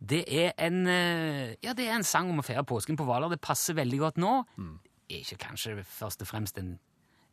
[0.00, 3.32] Det er en eh, Ja, det er en sang om å feire påsken på Hvaler.
[3.32, 4.36] Det passer veldig godt nå.
[4.56, 4.78] Mm.
[5.10, 6.78] ikke kanskje først og fremst en,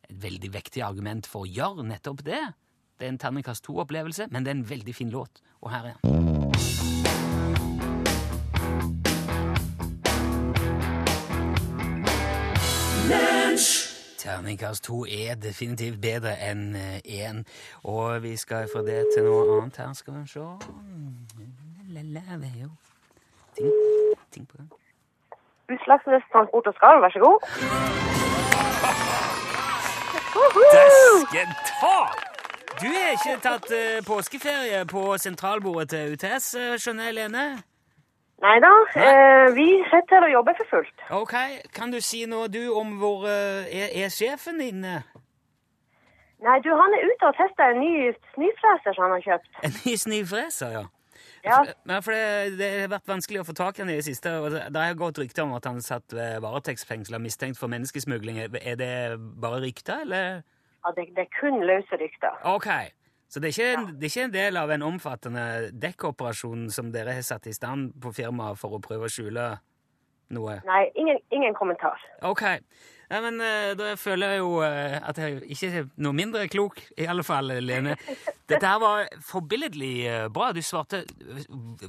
[0.08, 2.54] et veldig vektig argument for å gjøre nettopp det.
[2.98, 5.42] Det er en terningkast to-opplevelse, men det er en veldig fin låt.
[5.60, 6.28] Og her er den.
[14.18, 17.44] Terningkast to er definitivt bedre enn én.
[17.84, 19.92] Og vi skal fra det til noe annet her.
[19.94, 20.46] Skal vi se det.
[25.68, 27.38] Utslagsnes Transport og Skarv, vær så god.
[30.74, 31.98] Dæsken ta!
[32.80, 37.46] Du har ikke tatt eh, påskeferie på sentralbordet til UTS, eh, skjønner jeg, Lene?
[38.44, 38.70] Nei da,
[39.02, 41.00] eh, vi sitter her og jobber for fullt.
[41.10, 41.34] Ok,
[41.74, 44.84] Kan du si noe, du, om hvor eh, er, er sjefen din?
[44.86, 45.02] eh?
[46.46, 49.50] Nei, du, han er ute og tester en ny snøfreser som han har kjøpt.
[49.66, 50.84] En ny snøfreser, ja.
[51.44, 54.04] Ja, Men for det, det har vært vanskelig å få tak i han i det
[54.08, 54.32] siste.
[54.40, 58.38] og Det har gått rykter om at han satt ved varetektsfengsla mistenkt for menneskesmugling.
[58.44, 58.92] Er det
[59.40, 60.42] bare rykter, eller?
[60.86, 62.36] ja det, det er kun løse rykter.
[62.48, 62.68] Ok.
[63.28, 66.92] Så det er, ikke, en- det er ikke en del av en omfattende dekkoperasjon som
[66.94, 69.58] dere har satt i stand på firmaet for å prøve å skjule
[70.30, 70.54] noe?
[70.64, 72.00] Nei, ingen, ingen kommentar.
[72.22, 72.42] Ok.
[73.08, 76.82] Nei, men eh, da føler jeg jo eh, at jeg ikke er noe mindre klok,
[77.00, 77.96] i alle fall, Lene.
[78.50, 80.50] Dette her var forbilledlig eh, bra.
[80.52, 81.04] Du svarte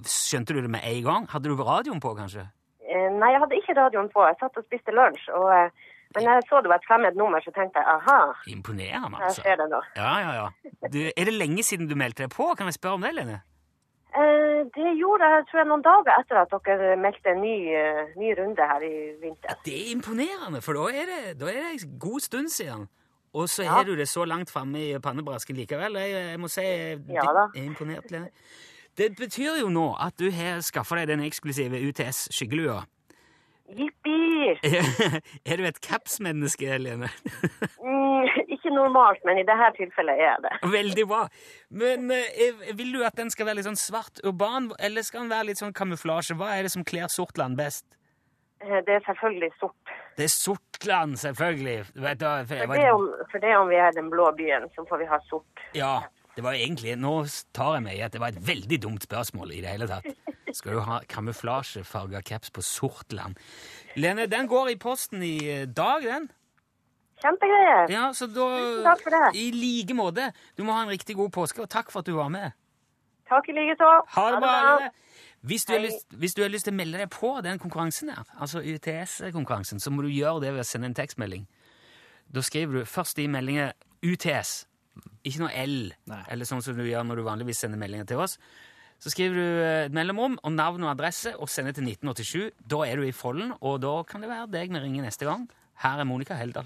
[0.07, 1.27] Skjønte du det med en gang?
[1.33, 2.47] Hadde du radioen på, kanskje?
[2.89, 4.23] Nei, jeg hadde ikke radioen på.
[4.29, 5.27] Jeg satt og spiste lunsj.
[5.35, 5.83] Og,
[6.15, 9.27] men jeg så det var et fremmed nummer, så tenkte jeg aha, Imponerende, altså.
[9.27, 9.43] altså.
[9.43, 9.81] ser det nå.
[9.99, 10.87] Ja, ja, ja.
[10.87, 12.47] Du, er det lenge siden du meldte deg på?
[12.57, 13.41] Kan jeg spørre om det, Lene?
[14.09, 18.07] Eh, det gjorde jeg tror jeg noen dager etter at dere meldte en ny, eh,
[18.17, 19.59] ny runde her i vinter.
[19.65, 22.87] Det er imponerende, for da er det, da er det en god stund siden.
[23.33, 23.83] Og så Ja.
[23.83, 25.95] du det så langt framme i pannebrasken likevel.
[26.01, 27.21] Jeg, jeg må si jeg Ja
[27.55, 28.29] er imponert, Lene.
[28.97, 32.81] Det betyr jo nå at du har skaffa deg den eksklusive UTS-skyggelua.
[33.69, 34.57] Jippi!
[35.45, 37.09] er du et capsmenneske, Lene?
[38.59, 40.51] Ikke normalt, men i dette tilfellet er det.
[40.73, 41.21] Veldig bra.
[41.71, 45.31] Men eh, vil du at den skal være litt sånn svart urban, eller skal den
[45.31, 46.35] være litt sånn kamuflasje?
[46.35, 47.87] Hva er det som kler Sortland best?
[48.59, 49.95] Eh, Det er selvfølgelig sort.
[50.17, 51.77] Det er Sortland, selvfølgelig.
[51.95, 54.97] Du for For det, om, for det om vi er den blå byen, så får
[54.97, 55.63] vi ha sort.
[55.73, 56.01] Ja,
[56.35, 57.13] det var egentlig Nå
[57.55, 60.11] tar jeg meg i at det var et veldig dumt spørsmål i det hele tatt.
[60.51, 63.37] Skal du ha kamuflasjefarga caps på Sortland?
[63.95, 66.29] Lene, den går i posten i eh, dag, den.
[67.19, 67.91] Kjempegreier.
[67.91, 69.25] Ja, så da Tusen takk for det.
[69.35, 70.29] I like måte.
[70.57, 72.55] Du må ha en riktig god påske, og takk for at du var med.
[73.29, 73.89] Takk i like så.
[74.15, 74.53] Ha det bra.
[74.79, 74.91] Lene.
[75.49, 78.11] Hvis du, har lyst, hvis du har lyst til å melde deg på den konkurransen
[78.11, 81.45] der, altså UTS-konkurransen, så må du gjøre det ved å sende en tekstmelding.
[82.27, 83.71] Da skriver du først i meldingen
[84.03, 84.65] UTS,
[85.23, 85.77] ikke noe L,
[86.11, 86.19] Nei.
[86.33, 88.35] eller sånn som du gjør når du vanligvis sender meldinger til oss.
[88.99, 92.49] Så skriver du eh, et mellomrom og navn og adresse og sender til 1987.
[92.59, 95.47] Da er du i folden, og da kan det være deg vi ringer neste gang.
[95.79, 96.65] Her er Monica Heldal.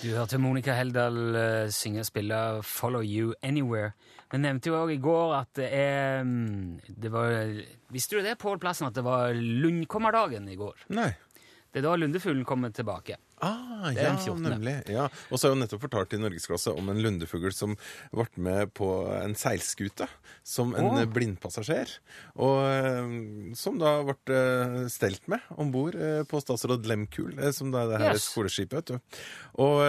[0.00, 3.92] Du hørte Monica Heldal eh, synge og spille 'Follow You Anywhere'.
[4.32, 7.60] Vi nevnte jo òg i går at det er mm, det var,
[7.92, 10.86] Visste du det, Pål Plassen, at det var Lundkommerdagen i går?
[10.88, 11.10] Nei.
[11.72, 13.20] Det er da lundefuglen kommer tilbake.
[13.42, 14.42] Ah, Det er ja, den 14..
[14.52, 14.74] nemlig.
[14.92, 15.06] Ja.
[15.30, 17.76] Og så har jeg jo nettopp fortalt i Norgesklasse om en lundefugl som
[18.12, 20.08] ble med på en seilskute
[20.46, 21.04] som en oh.
[21.14, 21.94] blindpassasjer.
[22.40, 27.72] Og eh, som da ble eh, stelt med om bord eh, på Statsråd Lemkul, som
[27.72, 28.28] da er det her Yes.
[28.32, 28.76] skoleskipet.
[28.80, 29.18] vet du.
[29.62, 29.80] Og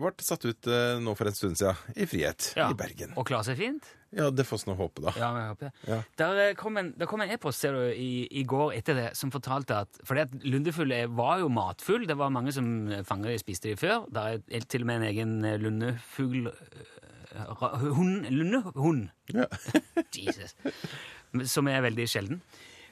[0.00, 0.68] ble satt ut
[1.02, 2.70] nå for en stund siden, i frihet, Ja.
[2.70, 3.12] i Bergen.
[3.16, 3.94] Og klarer seg fint?
[4.10, 5.12] Ja, det får vi håpe, da.
[5.14, 5.72] Ja, jeg håper det.
[5.86, 5.98] Ja.
[6.18, 9.30] Der kom en, der kom en e-post ser du, i, i går etter det som
[9.30, 12.08] fortalte at For lundefugl er- var jo matfugl.
[12.08, 14.06] Det var mange som fanget de, spiste de før.
[14.10, 19.08] Det er til og med en egen eh, lundefugl eh, Hund Lundehund.
[19.34, 19.46] Ja.
[20.26, 20.56] Jesus.
[21.46, 22.42] Som er veldig sjelden.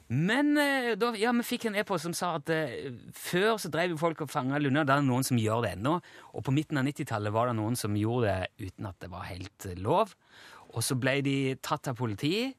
[0.09, 3.93] Men eh, da, ja, vi fikk en e-post som sa at eh, før så drev
[4.01, 4.87] folk og fanga lunder.
[4.89, 5.99] Det er noen som gjør det ennå.
[6.33, 9.29] Og på midten av 90-tallet var det noen som gjorde det uten at det var
[9.29, 10.15] helt eh, lov.
[10.73, 12.57] Og så ble de tatt av politiet.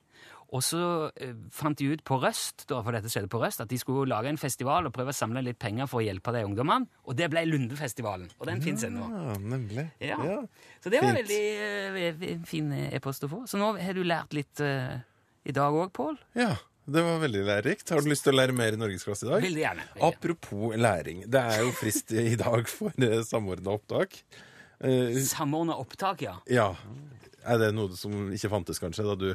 [0.49, 0.79] Og så
[1.21, 4.07] eh, fant de ut på Røst da, for dette skjedde på Røst, at de skulle
[4.09, 6.89] lage en festival og prøve å samle litt penger for å hjelpe de ungdommene.
[7.05, 8.31] Og det ble Lundefestivalen.
[8.39, 9.05] Og den fins ennå.
[9.13, 9.85] Ja, nemlig.
[10.01, 10.17] Ja.
[10.25, 10.39] Ja.
[10.81, 11.21] Så det var fint.
[11.21, 11.43] veldig
[12.33, 13.43] eh, fin e-post å få.
[13.51, 14.97] Så nå har du lært litt eh,
[15.45, 16.17] i dag òg, Pål.
[16.39, 16.55] ja,
[16.89, 17.91] det var veldig lærerikt.
[17.93, 19.43] Har du lyst til å lære mer i Norgesklasse i dag?
[19.45, 19.83] Veldig gjerne.
[19.93, 20.07] Veldig.
[20.07, 21.19] Apropos læring.
[21.29, 24.17] Det er jo frist i dag for uh, samordna opptak.
[24.81, 26.33] Eh, Samordna opptak, ja.
[26.49, 26.71] ja.
[27.45, 29.27] Er det noe som ikke fantes, kanskje, da du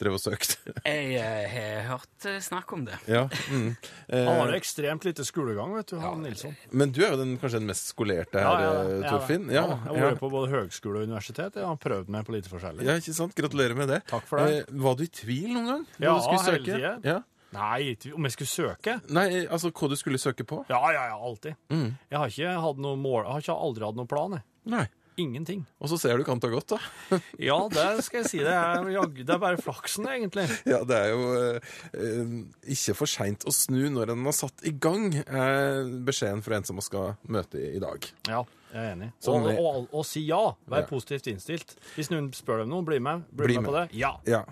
[0.00, 0.56] drev og søkte?
[0.86, 2.98] Jeg eh, har hørt eh, snakk om det.
[3.10, 3.24] ja.
[3.50, 3.70] Mm.
[4.08, 6.54] Han har jo ekstremt lite skolegang, vet du, han Nilsson.
[6.70, 9.48] men du er jo den, kanskje den mest skolerte her, eh, Torfinn?
[9.52, 11.58] Ja, Ja, jeg har vært på både høgskole og universitet.
[11.58, 12.86] Jeg har prøvd meg på litt forskjellig.
[12.86, 13.34] ja, ikke sant?
[13.38, 14.02] Gratulerer med det.
[14.08, 14.62] Takk for det.
[14.62, 15.88] Eh, var du i tvil noen gang?
[15.98, 16.78] Ja, du skulle hele søke?
[16.78, 17.04] tiden.
[17.08, 17.18] Ja.
[17.56, 18.98] Nei, om jeg skulle søke?
[19.08, 20.60] Nei, altså hva du skulle søke på?
[20.68, 21.56] Ja, ja, ja, alltid.
[21.72, 21.90] Mm.
[22.10, 24.44] Jeg har ikke hatt noe mål, jeg har ikke aldri hatt noen plan, jeg.
[24.68, 24.84] Nei.
[25.18, 25.64] Ingenting.
[25.82, 26.78] Og så ser du kan ta godt, da.
[27.48, 28.38] Ja, det skal jeg si.
[28.44, 28.84] Det er,
[29.18, 30.44] det er bare flaksen, egentlig.
[30.68, 32.36] Ja, det er jo eh, eh,
[32.76, 36.68] ikke for seint å snu når en har satt i gang, er beskjeden fra en
[36.68, 38.06] som skal møte i, dag.
[38.30, 39.10] Ja, jeg er enig.
[39.18, 40.44] Så, og, er- og, og si ja.
[40.70, 40.88] Vær Ja.
[40.92, 41.74] positivt innstilt.
[41.96, 43.26] Hvis noen spør deg om noe, bli med.
[43.32, 43.84] Bli, Bli med på det.
[43.98, 44.14] Ja.
[44.28, 44.44] Ja.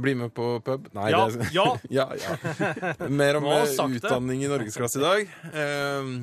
[0.00, 0.86] Bli med på pub?
[0.96, 1.66] Nei, Ja, det ja.
[1.98, 2.36] ja, ja.
[3.08, 5.34] Mer om eh, utdanning i norgesklasse i dag.
[5.52, 6.14] Eh,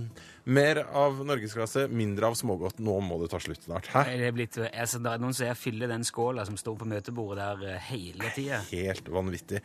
[0.47, 2.79] mer av norgesklasse, mindre av smågodt.
[2.83, 3.89] Nå må det ta slutt snart.
[3.91, 4.03] Hæ?
[4.07, 7.43] Det er, blitt, altså, det er noen som fyller den skåla som står på møtebordet
[7.43, 8.61] der eh, hele tida.
[8.71, 9.59] Helt vanvittig.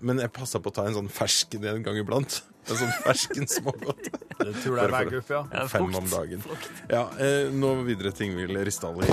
[0.00, 2.40] Men jeg passer på å ta en sånn fersken en gang iblant.
[2.66, 4.10] En sånn fersken smågodt.
[4.36, 5.42] Det tror jeg er Bare for- ja.
[5.54, 6.42] Ja, Fem om dagen.
[6.90, 9.08] Ja, eh, nå videre ting vil Ryssdal i.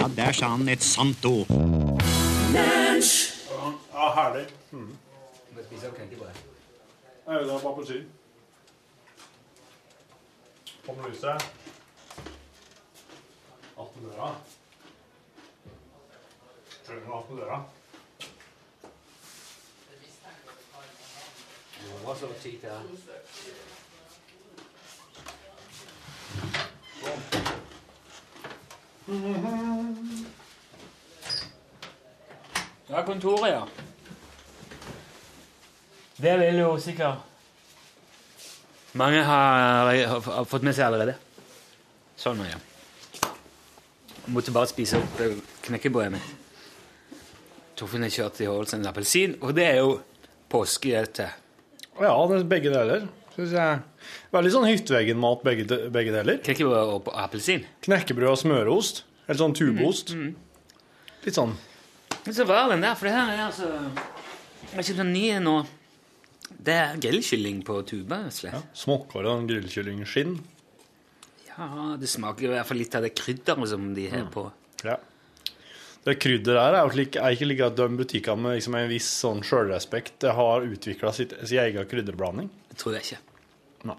[0.00, 1.52] Ja, der sa han et sant ord.
[3.92, 4.48] Ja, herlig.
[4.72, 4.90] Mm.
[5.52, 8.21] Jeg vil på bare På
[10.86, 11.44] med lyset.
[13.78, 14.34] Atten døra.
[16.82, 17.58] Skjønner du atten døra?
[22.02, 22.68] Hva så tid til
[32.88, 33.64] Det er kontoret, ja.
[36.22, 37.31] Det vil jo sikkert
[38.98, 41.14] Mange har, har, fått med seg allerede.
[42.20, 42.58] Sånn, ja.
[44.22, 46.28] Jeg måtte bare spise opp eh, knekkebrødet mitt.
[47.78, 49.96] Torfinn har kjørt i en appelsin, og det er jo
[50.52, 51.30] påskehjerte.
[52.02, 53.80] Ja, det er begge deler, syns jeg.
[54.34, 56.38] Veldig sånn hytteveggen-mat, begge, de- begge deler.
[56.44, 57.64] Knekkebrød og appelsin.
[57.86, 59.02] Knekkebrød og smøreost.
[59.26, 60.12] Eller sånn tubeost.
[61.22, 61.56] Litt sånn
[62.22, 65.24] Litt så rar den der, for det her er altså Jeg er kjøpt en ny
[65.42, 65.54] nå.
[66.50, 68.18] Det er grillkylling på tube.
[68.44, 68.60] Ja.
[68.76, 70.36] smokkere og grillkyllingskinn.
[71.52, 71.68] ja,
[72.00, 74.46] det smaker i hvert fall litt av det krydderet som de har på.
[74.86, 74.98] Ja.
[76.02, 79.06] Det krydderet der er slik, er ikke like at de butikkene med liksom en viss
[79.22, 82.48] sånn sjølrespekt har utvikla sin egen krydderblanding.
[82.72, 83.20] Det tror jeg ikke.
[83.90, 83.98] Nei.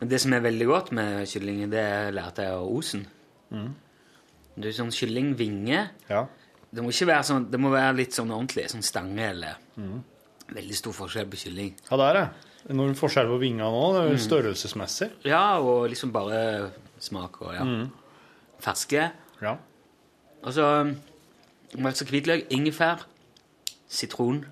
[0.00, 1.84] Men det som er veldig godt med kylling, det
[2.16, 3.04] lærte jeg av Osen.
[3.50, 5.82] Det er sånn kyllingvinge.
[6.08, 6.22] Ja.
[6.70, 9.60] Det må ikke være sånn, det må være litt sånn ordentlig, sånn stange eller
[10.54, 11.74] Veldig stor forskjell på kylling.
[11.90, 12.28] ja, det er det.
[12.70, 13.68] Enorm forskjell på vingene
[14.02, 14.18] er Mm.
[14.18, 15.10] størrelsesmessig.
[15.24, 17.64] Ja, og liksom bare smak og ja.
[18.60, 19.10] Ferske.
[19.40, 19.56] Ja.
[20.42, 20.66] Og så
[21.74, 23.04] altså hvitløk, ingefær,
[23.88, 24.44] sitron,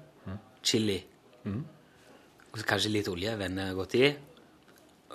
[0.63, 1.03] chili.
[1.45, 4.15] Og så kanskje litt olje, vende godt i.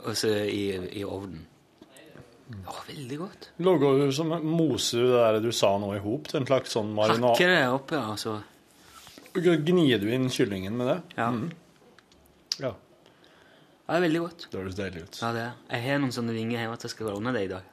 [0.06, 0.70] Og så i,
[1.00, 1.48] i ovnen.
[2.68, 3.48] Åh, veldig godt.
[3.64, 6.92] Lager du som moser du det der du sa nå i hop en slags sånn
[6.94, 7.32] marinade?
[7.34, 8.02] Hakker det opp, ja.
[8.14, 8.36] Altså.
[9.34, 10.98] Gnir du inn kyllingen med det?
[11.18, 11.28] Ja.
[12.62, 12.70] Ja.
[12.70, 12.74] ja,
[13.88, 14.48] det er veldig godt.
[14.52, 15.20] Det høres deilig ut.
[15.24, 15.54] Ja, det er.
[15.74, 17.70] Jeg har noen sånne vinger hjemme at jeg skal ordne det i dag.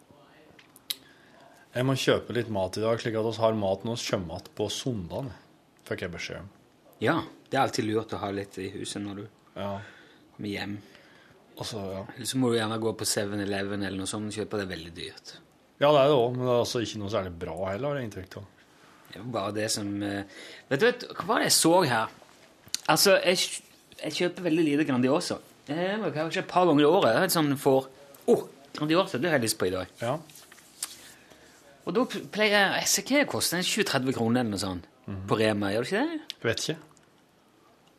[1.70, 4.40] Jeg må kjøpe litt mat i dag, slik at vi har mat når vi kommer
[4.40, 5.28] igjen på søndag.
[5.86, 6.48] Fikk jeg beskjed om.
[7.00, 7.18] Ja,
[7.50, 9.26] det er alltid lurt å ha litt i huset når du
[9.60, 9.80] Ja.
[10.36, 10.78] kommer hjem.
[11.60, 12.02] Og så, ja.
[12.16, 14.94] Eller så må du gjerne gå på 7-Eleven eller noe sånt og kjøpe det veldig
[14.96, 15.36] dyrt.
[15.80, 17.96] ja, det er det òg, men det er altså ikke noe særlig bra heller, har
[18.00, 18.48] jeg inntrykk av.
[19.10, 20.24] Det var bare det som eh,
[20.70, 22.12] Vet du vet, hva var det jeg så her?
[22.90, 23.62] Altså, jeg,
[24.00, 25.38] jeg kjøper veldig lite Grandiosa.
[25.66, 27.14] Det var kanskje et par ganger i året.
[27.14, 27.90] Jeg et sånn for
[28.30, 28.36] Å,
[28.76, 29.90] Grandiosa, det har jeg lyst på i dag.
[30.02, 30.16] Ja.
[31.86, 33.66] Og da pleier jeg Jeg ser hva det koster.
[33.66, 34.86] 20-30 kroner eller noe sånt.
[35.26, 36.20] På Rema, gjør det ikke det?
[36.30, 36.76] Jeg Vet ikke.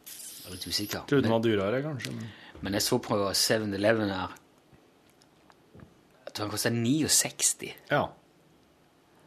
[0.05, 1.03] Jeg er litt usikker.
[1.09, 2.13] Trodde den var dyrere, kanskje.
[2.15, 2.31] Men...
[2.61, 4.37] men jeg så på 7-Eleven her.
[6.25, 7.71] Jeg tror den koster 69.
[7.91, 8.05] Ja.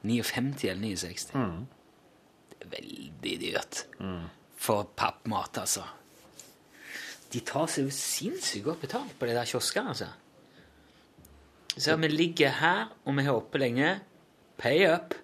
[0.05, 1.35] 59 eller 69.
[2.59, 3.85] Det er veldig dyrt
[4.57, 5.85] for pappmat, altså.
[7.35, 10.07] De tar seg jo sinnssykt godt betalt på de der kioskene, altså.
[11.75, 14.01] Så vi ligger her, og vi har oppe lenge.
[14.57, 15.15] Pay up.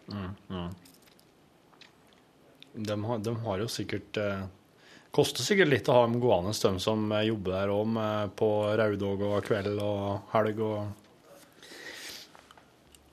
[2.74, 4.42] De har, de har jo sikkert eh,
[5.10, 7.96] Koster sikkert litt å ha dem gående, de som jobber der òg,
[8.38, 10.92] på raudag og kveld og helg og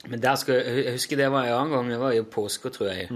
[0.08, 2.92] Men der skal, jeg husker det var en annen gang, det var jo påske, tror
[2.94, 3.10] jeg.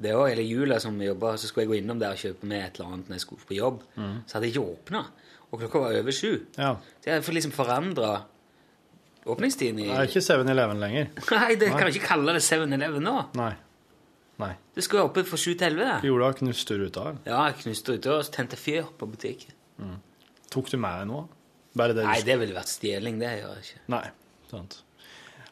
[0.00, 2.46] Det var hele jula som vi jobba, så skulle jeg gå innom der og kjøpe
[2.48, 3.82] med et eller annet når jeg skulle på jobb.
[4.26, 5.02] Så hadde jeg ikke åpna,
[5.52, 6.30] og klokka var over sju.
[6.56, 6.70] Ja.
[7.04, 8.12] Så jeg får liksom forandra
[9.26, 11.10] åpningstiden i Det er ikke 7-Eleven lenger.
[11.36, 13.18] Nei, det kan du ikke kalle det 7-Eleven nå.
[13.38, 13.52] Nei.
[14.42, 14.54] Nei.
[14.74, 15.98] Du skulle være oppe fra sju til elleve.
[16.08, 17.04] Gjorde du knusteruta?
[17.12, 17.20] eller?
[17.28, 19.54] Ja, jeg knuste ruta og tente fyr på butikken.
[20.52, 21.28] Tok du med deg noe?
[21.78, 23.20] Bare det du Nei, det ville vært stjeling.
[23.20, 23.82] Det gjør jeg ikke.
[23.94, 24.02] Nei,
[24.50, 24.80] sant.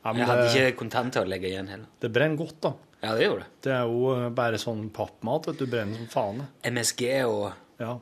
[0.01, 1.89] Ja, Jeg hadde det, ikke kontanter å legge igjen heller.
[2.01, 2.73] det brenner godt, da.
[3.03, 3.51] Ja, det gjorde det.
[3.65, 5.47] Det er jo eh, bare sånn pappmat.
[5.49, 6.43] vet Du brenner som faen.
[6.69, 7.95] MSG og Ja.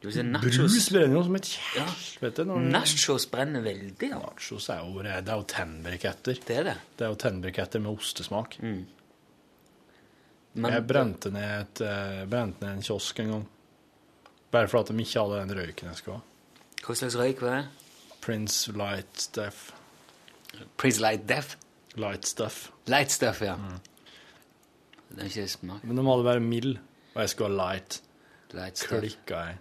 [0.00, 0.22] si.
[0.22, 2.46] Brus brenner jo som et helvete.
[2.46, 2.54] Ja.
[2.72, 4.08] Nachos brenner veldig.
[4.08, 4.18] Ja.
[4.22, 6.38] Nachos er jo, det er jo tennbriketter.
[6.46, 6.76] Det er det.
[6.96, 8.56] Det er jo tennbriketter med ostesmak.
[10.54, 13.46] Men Jeg brente ned, et, eh, brente ned en kiosk en gang.
[14.50, 16.22] Bare for at de ikke hadde den røyken jeg skulle ha.
[16.86, 17.66] hva slags røyk var det?
[18.22, 19.72] Prince Light Stuff.
[20.78, 21.56] Prince Light Death.
[21.96, 22.70] Light Stuff.
[22.86, 23.56] Light stuff, ja.
[25.08, 25.86] Det er ikke smak.
[25.88, 26.76] Men den må være mild,
[27.14, 28.00] og jeg skulle ha light.
[28.56, 28.84] Light.
[28.88, 29.58] Klikka jeg.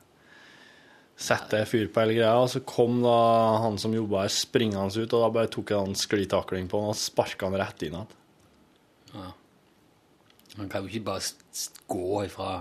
[1.18, 3.18] Sette jeg fyr på hele greia, og så kom da
[3.64, 6.94] han som jobba her, springende ut, og da bare tok jeg en sklitakling på han
[6.94, 8.14] og sparka han rett inn igjen.
[10.58, 11.22] Man kan jo ikke bare
[11.90, 12.52] gå ifra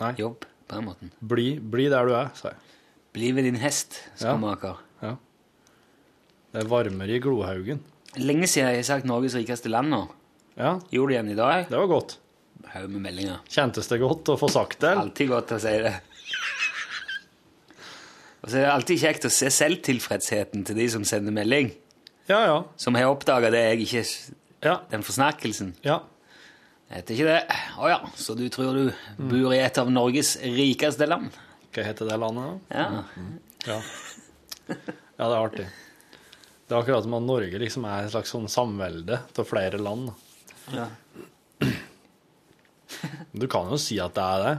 [0.00, 0.12] Nei.
[0.20, 1.12] jobb på den måten.
[1.20, 2.60] Bli, bli der du er, sa jeg.
[3.14, 4.80] Bli ved din hest, skomaker.
[5.04, 5.14] Ja.
[6.52, 7.80] Det er varmere i Glohaugen.
[8.20, 10.02] Lenge siden jeg har sagt Norges rikeste land nå.
[10.56, 11.66] Ja, Gjorde det igjen i dag.
[11.68, 12.16] det var godt.
[12.74, 13.40] Haug med meldinger.
[13.50, 14.92] Kjentes det godt å få sagt det?
[14.96, 15.94] Alltid godt å si det.
[18.44, 21.70] Og så er det alltid kjekt å se selvtilfredsheten til de som sender melding,
[22.28, 22.56] Ja, ja.
[22.76, 24.04] som har oppdaga det jeg ikke
[24.64, 24.78] Ja.
[24.90, 25.74] Den forsnakkelsen.
[25.84, 26.00] ja.
[26.88, 27.56] Det heter ikke det.
[27.80, 31.30] Å ja, så du tror du bor i et av Norges rikeste land?
[31.72, 32.76] Hva heter det landet, da?
[32.76, 33.04] Ja.
[33.66, 33.78] Ja.
[34.68, 34.76] ja,
[35.16, 35.66] det er artig.
[36.68, 40.12] Det er akkurat som at Norge liksom er et slags sånn samvelde av flere land.
[40.72, 40.86] Ja.
[43.34, 44.54] Du kan jo si at det er det.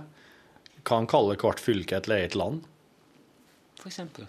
[0.86, 2.62] Kan kalle hvert fylke et eget land.
[3.80, 4.28] For eksempel.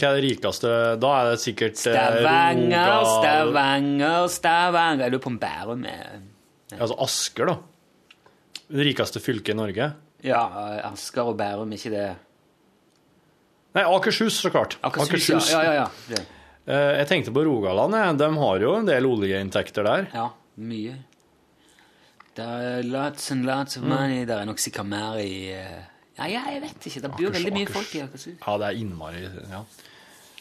[0.00, 0.70] Hva er det rikeste?
[1.00, 5.82] Da er det sikkert eh, Stavanger, Rogal- Stavanger, Stavanger Er du på Bærum?
[5.84, 6.28] med-
[6.78, 7.56] Altså Asker, da.
[8.70, 9.90] Det rikeste fylket i Norge.
[10.24, 10.40] Ja,
[10.92, 12.06] Asker og Bærum, ikke det
[13.74, 14.78] Nei, Akershus, så klart.
[14.82, 16.22] Akershus, Ja, ja, ja.
[16.66, 17.94] Eh, Jeg tenkte på Rogaland.
[18.18, 20.08] De har jo en del oljeinntekter der.
[20.14, 20.28] Ja,
[20.58, 20.96] mye.
[22.36, 24.24] Det er lots and lots of money.
[24.26, 25.80] Det er nok sikkert mer i eh,
[26.20, 27.00] Ja, ja, jeg vet ikke.
[27.02, 28.34] Det bor Akers- veldig mye Akers- folk i Akershus.
[28.46, 29.62] Ja, det er innmari ja.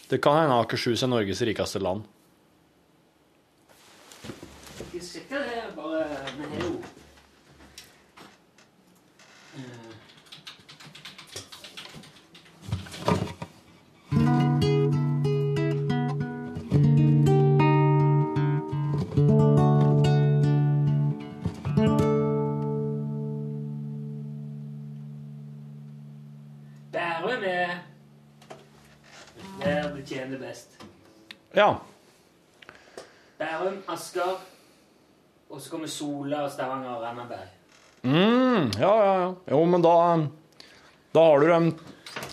[0.10, 2.04] Det kan hende Akershus er Norges rikeste land.
[4.80, 6.06] Ikke sikkert det er bare
[6.60, 6.79] jo
[31.60, 31.74] Ja.
[33.38, 34.41] Bærum, Asker,
[35.49, 37.47] og så kommer Sola, og Stavanger og Randaberg.
[38.03, 39.34] Mm, ja, ja, ja.
[39.51, 39.95] Jo, men da
[41.14, 41.80] Da har du dem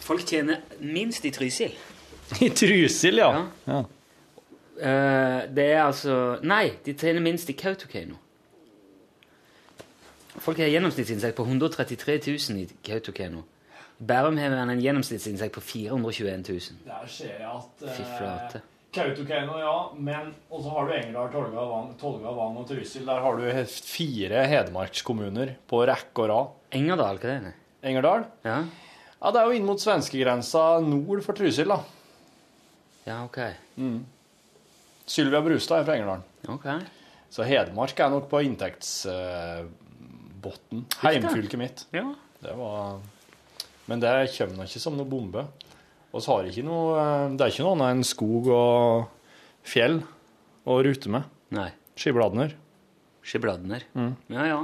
[0.07, 1.73] Folk tjener minst i Trysil.
[2.47, 3.47] i Trysil, ja.
[3.67, 3.81] ja.
[4.77, 8.15] Uh, det er altså Nei, de tjener minst i Kautokeino.
[10.39, 12.21] Folk har gjennomsnittsinntekt på 133
[12.51, 13.43] 000 i Kautokeino.
[13.99, 16.61] Bærum har en gjennomsnittsinntekt på 421 000.
[16.85, 18.63] Der ser jeg at Fy flate.
[18.97, 23.05] Kautokeino, ja, men Og så har du Engerdal, Tolga, Vang, Tolga, Vang og Trysil.
[23.07, 23.43] Der har du
[23.93, 26.47] fire hedmarkskommuner på rekke og rad.
[26.81, 27.55] Engerdal, hva er det?
[27.87, 28.23] Engerdal?
[28.47, 28.59] Ja,
[29.17, 31.79] Ja, det er jo inn mot svenskegrensa nord for Trysil, da.
[33.07, 33.39] ja ok.
[35.07, 36.23] Sylvia Brustad er fra Engerdal.
[36.53, 36.67] Ok.
[37.33, 40.85] Så Hedmark er nok på inntektsbotten.
[41.03, 41.87] Heimfylket mitt.
[41.97, 42.05] Ja.
[42.43, 42.99] Det var
[43.87, 45.43] Men det kommer nok ikke som noe bombe.
[46.17, 49.99] Og så har ikke noe eh, Det er ikke noe annet enn skog og fjell
[50.67, 51.27] å rute med.
[51.55, 51.69] Nei.
[51.99, 52.55] Skibladner.
[53.27, 53.85] Skibladner.
[54.33, 54.59] Ja, ja.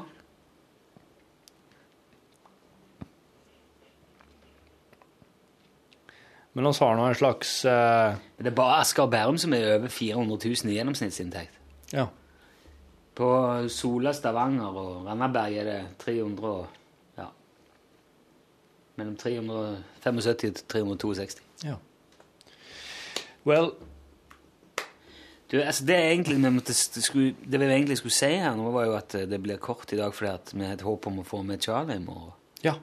[6.52, 9.78] Men vi har nå en slags eh, Det er bare Asker og Bærum som er
[9.78, 11.56] over 400 000 i gjennomsnittsinntekt.
[11.96, 12.06] Ja.
[13.16, 13.28] På
[13.72, 16.81] Sola, Stavanger og Randaberg er det 300 og Ja.
[19.00, 21.40] Mellom 375 til 362.
[21.64, 21.78] ja.
[23.46, 23.72] Well
[25.50, 28.70] Du, altså det, er egentlig, måtte, det, skulle, det vi egentlig skulle si her nå,
[28.72, 31.08] var jo at eh, det blir kort i dag fordi at vi har et håp
[31.10, 32.32] om å få med Charlie i morgen.
[32.64, 32.78] Ja.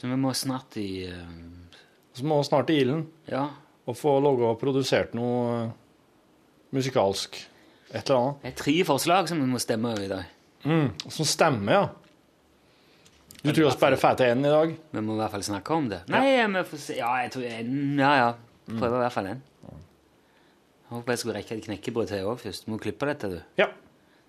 [0.00, 1.28] Så vi må snart i uh,
[2.18, 3.44] Så må vi snart i ilden Ja.
[3.86, 5.70] og få laga og produsert noe eh,
[6.74, 7.38] musikalsk.
[7.92, 8.42] Et eller annet.
[8.42, 10.34] Det er tre forslag som vi må stemme over i dag.
[10.66, 10.88] Mm.
[11.06, 11.84] Som stemmer, ja.
[13.46, 14.72] Du tror vi bare får til én i dag?
[14.96, 16.00] Vi må i hvert fall snakke om det.
[16.10, 16.96] Nei, vi får se.
[16.98, 17.66] Ja, jeg tror jeg,
[18.00, 18.30] Ja, ja.
[18.66, 19.42] Prøver i hvert fall en.
[19.66, 22.66] Jeg håper jeg skulle rekke et knekkebrød til òg først.
[22.70, 23.38] Må klippe dette, du.
[23.58, 23.68] Ja.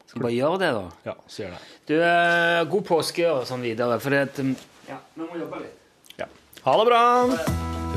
[0.08, 0.86] Skal bare gjøre det, da.
[1.10, 1.62] Ja, så gjør det.
[1.90, 4.54] Du, eh, god påske og sånn videre, for det at um,
[4.88, 6.14] Ja, vi må jobbe litt.
[6.22, 6.30] Ja.
[6.64, 7.02] Ha det bra!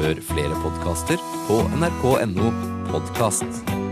[0.01, 2.51] Hør flere podkaster på nrk.no
[2.91, 3.89] podkast.